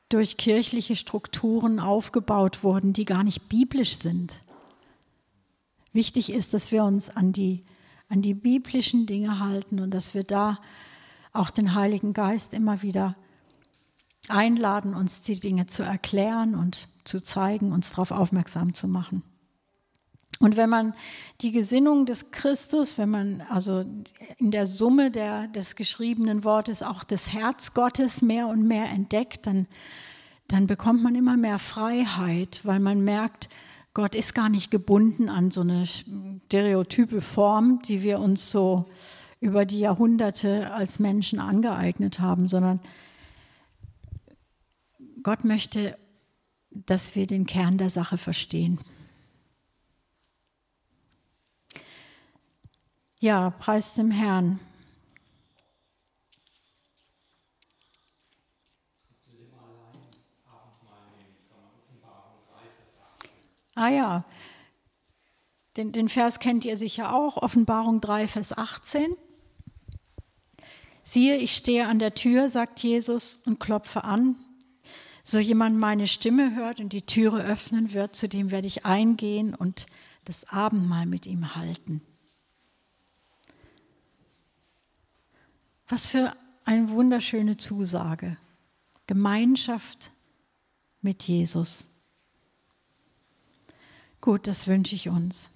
durch 0.10 0.38
kirchliche 0.38 0.95
Strukturen 0.95 1.80
aufgebaut 1.80 2.64
wurden, 2.64 2.93
die 2.93 3.05
gar 3.05 3.24
nicht 3.24 3.47
biblisch 3.47 3.97
sind. 3.97 4.36
Wichtig 5.93 6.32
ist, 6.32 6.53
dass 6.53 6.72
wir 6.72 6.84
uns 6.84 7.10
an 7.10 7.32
die, 7.32 7.64
an 8.10 8.22
die 8.22 8.34
biblischen 8.34 9.05
Dinge 9.05 9.39
halten 9.39 9.80
und 9.80 9.91
dass 9.91 10.14
wir 10.14 10.24
da 10.24 10.60
auch 11.32 11.51
den 11.51 11.76
Heiligen 11.76 12.14
Geist 12.14 12.53
immer 12.53 12.82
wieder 12.82 13.16
einladen, 14.30 14.93
uns 14.93 15.22
die 15.22 15.39
Dinge 15.39 15.68
zu 15.68 15.84
erklären 15.84 16.55
und 16.55 16.88
zu 17.03 17.22
zeigen, 17.22 17.72
uns 17.72 17.91
darauf 17.91 18.12
aufmerksam 18.12 18.74
zu 18.74 18.88
machen. 18.88 19.24
Und 20.40 20.56
wenn 20.56 20.70
man 20.70 20.94
die 21.42 21.52
Gesinnung 21.52 22.06
des 22.06 22.32
Christus, 22.32 22.98
wenn 22.98 23.10
man 23.10 23.42
also 23.50 23.84
in 24.38 24.52
der 24.52 24.68
Summe 24.68 25.12
der, 25.12 25.48
des 25.48 25.76
geschriebenen 25.76 26.46
Wortes 26.46 26.82
auch 26.82 27.04
das 27.04 27.34
Herz 27.34 27.74
Gottes 27.74 28.22
mehr 28.22 28.48
und 28.48 28.66
mehr 28.66 28.90
entdeckt, 28.90 29.46
dann, 29.46 29.68
dann 30.48 30.66
bekommt 30.66 31.04
man 31.04 31.16
immer 31.16 31.36
mehr 31.36 31.60
Freiheit, 31.60 32.62
weil 32.64 32.80
man 32.80 33.04
merkt, 33.04 33.50
Gott 33.94 34.16
ist 34.16 34.34
gar 34.34 34.48
nicht 34.48 34.72
gebunden 34.72 35.28
an 35.28 35.52
so 35.52 35.62
eine 35.62 35.86
stereotype 35.86 37.20
Form, 37.20 37.82
die 37.82 38.02
wir 38.02 38.20
uns 38.20 38.50
so 38.50 38.86
über 39.42 39.66
die 39.66 39.80
Jahrhunderte 39.80 40.72
als 40.72 41.00
Menschen 41.00 41.40
angeeignet 41.40 42.22
haben, 42.22 42.48
sondern 42.48 42.80
Gott 45.22 45.44
möchte, 45.44 45.98
dass 46.72 47.16
wir 47.16 47.28
den 47.28 47.46
Kern 47.46 47.78
der 47.78 47.90
Sache 47.90 48.18
verstehen. 48.18 48.80
Ja, 53.22 53.49
preis 53.49 53.93
dem 53.93 54.11
Herrn. 54.11 54.61
Ah 63.76 63.89
ja, 63.89 64.26
den, 65.78 65.93
den 65.93 66.09
Vers 66.09 66.39
kennt 66.39 66.65
ihr 66.65 66.78
sicher 66.78 67.13
auch, 67.13 67.38
Offenbarung 67.38 68.01
3, 68.01 68.28
Vers 68.28 68.57
18. 68.57 69.15
Siehe, 71.03 71.38
ich 71.38 71.55
stehe 71.55 71.88
an 71.88 71.99
der 71.99 72.13
Tür, 72.13 72.49
sagt 72.49 72.84
Jesus, 72.84 73.39
und 73.45 73.59
klopfe 73.59 74.03
an. 74.03 74.36
So 75.24 75.39
jemand 75.39 75.78
meine 75.78 76.07
Stimme 76.07 76.55
hört 76.55 76.80
und 76.80 76.91
die 76.91 77.05
Türe 77.05 77.43
öffnen 77.43 77.93
wird, 77.93 78.15
zu 78.15 78.28
dem 78.28 78.51
werde 78.51 78.67
ich 78.67 78.86
eingehen 78.86 79.55
und 79.55 79.86
das 80.26 80.47
Abendmahl 80.49 81.05
mit 81.05 81.26
ihm 81.26 81.55
halten. 81.55 82.01
Was 85.90 86.06
für 86.06 86.36
eine 86.66 86.92
wunderschöne 86.92 87.58
Zusage. 87.58 88.38
Gemeinschaft 89.08 90.12
mit 91.02 91.24
Jesus. 91.24 91.88
Gut, 94.22 94.46
das 94.46 94.68
wünsche 94.68 94.94
ich 94.94 95.10
uns. 95.10 95.50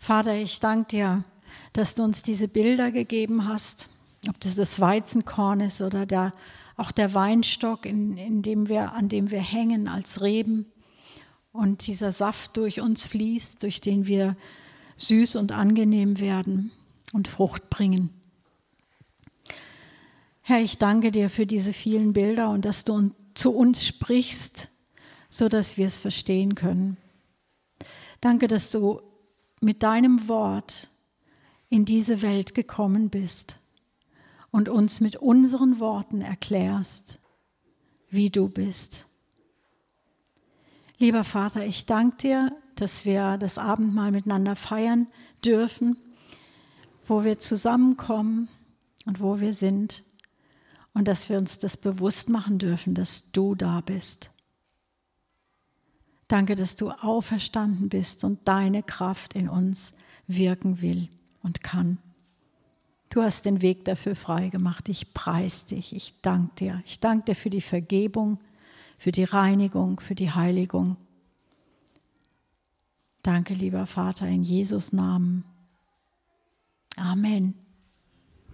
Vater, 0.00 0.34
ich 0.34 0.58
danke 0.58 0.88
dir, 0.88 1.24
dass 1.72 1.94
du 1.94 2.02
uns 2.02 2.22
diese 2.22 2.48
Bilder 2.48 2.90
gegeben 2.90 3.46
hast, 3.46 3.88
ob 4.28 4.40
das 4.40 4.56
das 4.56 4.80
Weizenkorn 4.80 5.60
ist 5.60 5.82
oder 5.82 6.04
der, 6.04 6.32
auch 6.76 6.90
der 6.90 7.14
Weinstock, 7.14 7.86
in, 7.86 8.16
in 8.16 8.42
dem 8.42 8.68
wir, 8.68 8.92
an 8.92 9.08
dem 9.08 9.30
wir 9.30 9.40
hängen 9.40 9.86
als 9.86 10.20
Reben 10.20 10.66
und 11.52 11.86
dieser 11.86 12.10
Saft 12.10 12.56
durch 12.56 12.80
uns 12.80 13.04
fließt, 13.04 13.62
durch 13.62 13.80
den 13.80 14.08
wir 14.08 14.36
süß 14.96 15.36
und 15.36 15.52
angenehm 15.52 16.18
werden 16.18 16.72
und 17.12 17.28
Frucht 17.28 17.70
bringen. 17.70 18.17
Herr, 20.48 20.62
ich 20.62 20.78
danke 20.78 21.10
dir 21.10 21.28
für 21.28 21.44
diese 21.44 21.74
vielen 21.74 22.14
Bilder 22.14 22.48
und 22.48 22.64
dass 22.64 22.82
du 22.82 23.10
zu 23.34 23.54
uns 23.54 23.84
sprichst, 23.84 24.70
so 25.28 25.50
dass 25.50 25.76
wir 25.76 25.86
es 25.86 25.98
verstehen 25.98 26.54
können. 26.54 26.96
Danke, 28.22 28.48
dass 28.48 28.70
du 28.70 29.02
mit 29.60 29.82
deinem 29.82 30.26
Wort 30.26 30.88
in 31.68 31.84
diese 31.84 32.22
Welt 32.22 32.54
gekommen 32.54 33.10
bist 33.10 33.58
und 34.50 34.70
uns 34.70 35.02
mit 35.02 35.16
unseren 35.16 35.80
Worten 35.80 36.22
erklärst, 36.22 37.18
wie 38.08 38.30
du 38.30 38.48
bist. 38.48 39.04
Lieber 40.96 41.24
Vater, 41.24 41.66
ich 41.66 41.84
danke 41.84 42.16
dir, 42.16 42.56
dass 42.74 43.04
wir 43.04 43.36
das 43.36 43.58
Abendmahl 43.58 44.12
miteinander 44.12 44.56
feiern 44.56 45.08
dürfen, 45.44 45.98
wo 47.06 47.22
wir 47.22 47.38
zusammenkommen 47.38 48.48
und 49.04 49.20
wo 49.20 49.40
wir 49.40 49.52
sind 49.52 50.04
und 50.98 51.06
dass 51.06 51.28
wir 51.28 51.38
uns 51.38 51.58
das 51.58 51.76
bewusst 51.76 52.28
machen 52.28 52.58
dürfen, 52.58 52.92
dass 52.92 53.30
du 53.30 53.54
da 53.54 53.80
bist. 53.80 54.32
Danke, 56.26 56.56
dass 56.56 56.74
du 56.74 56.90
auferstanden 56.90 57.88
bist 57.88 58.24
und 58.24 58.48
deine 58.48 58.82
Kraft 58.82 59.34
in 59.34 59.48
uns 59.48 59.94
wirken 60.26 60.82
will 60.82 61.08
und 61.40 61.62
kann. 61.62 61.98
Du 63.10 63.22
hast 63.22 63.44
den 63.44 63.62
Weg 63.62 63.84
dafür 63.84 64.16
frei 64.16 64.48
gemacht. 64.48 64.88
Ich 64.88 65.14
preis 65.14 65.66
dich. 65.66 65.94
Ich 65.94 66.20
danke 66.20 66.56
dir. 66.56 66.82
Ich 66.84 66.98
danke 66.98 67.26
dir 67.26 67.36
für 67.36 67.48
die 67.48 67.60
Vergebung, 67.60 68.40
für 68.98 69.12
die 69.12 69.22
Reinigung, 69.22 70.00
für 70.00 70.16
die 70.16 70.32
Heiligung. 70.32 70.96
Danke, 73.22 73.54
lieber 73.54 73.86
Vater, 73.86 74.26
in 74.26 74.42
Jesus 74.42 74.92
Namen. 74.92 75.44
Amen. 76.96 77.54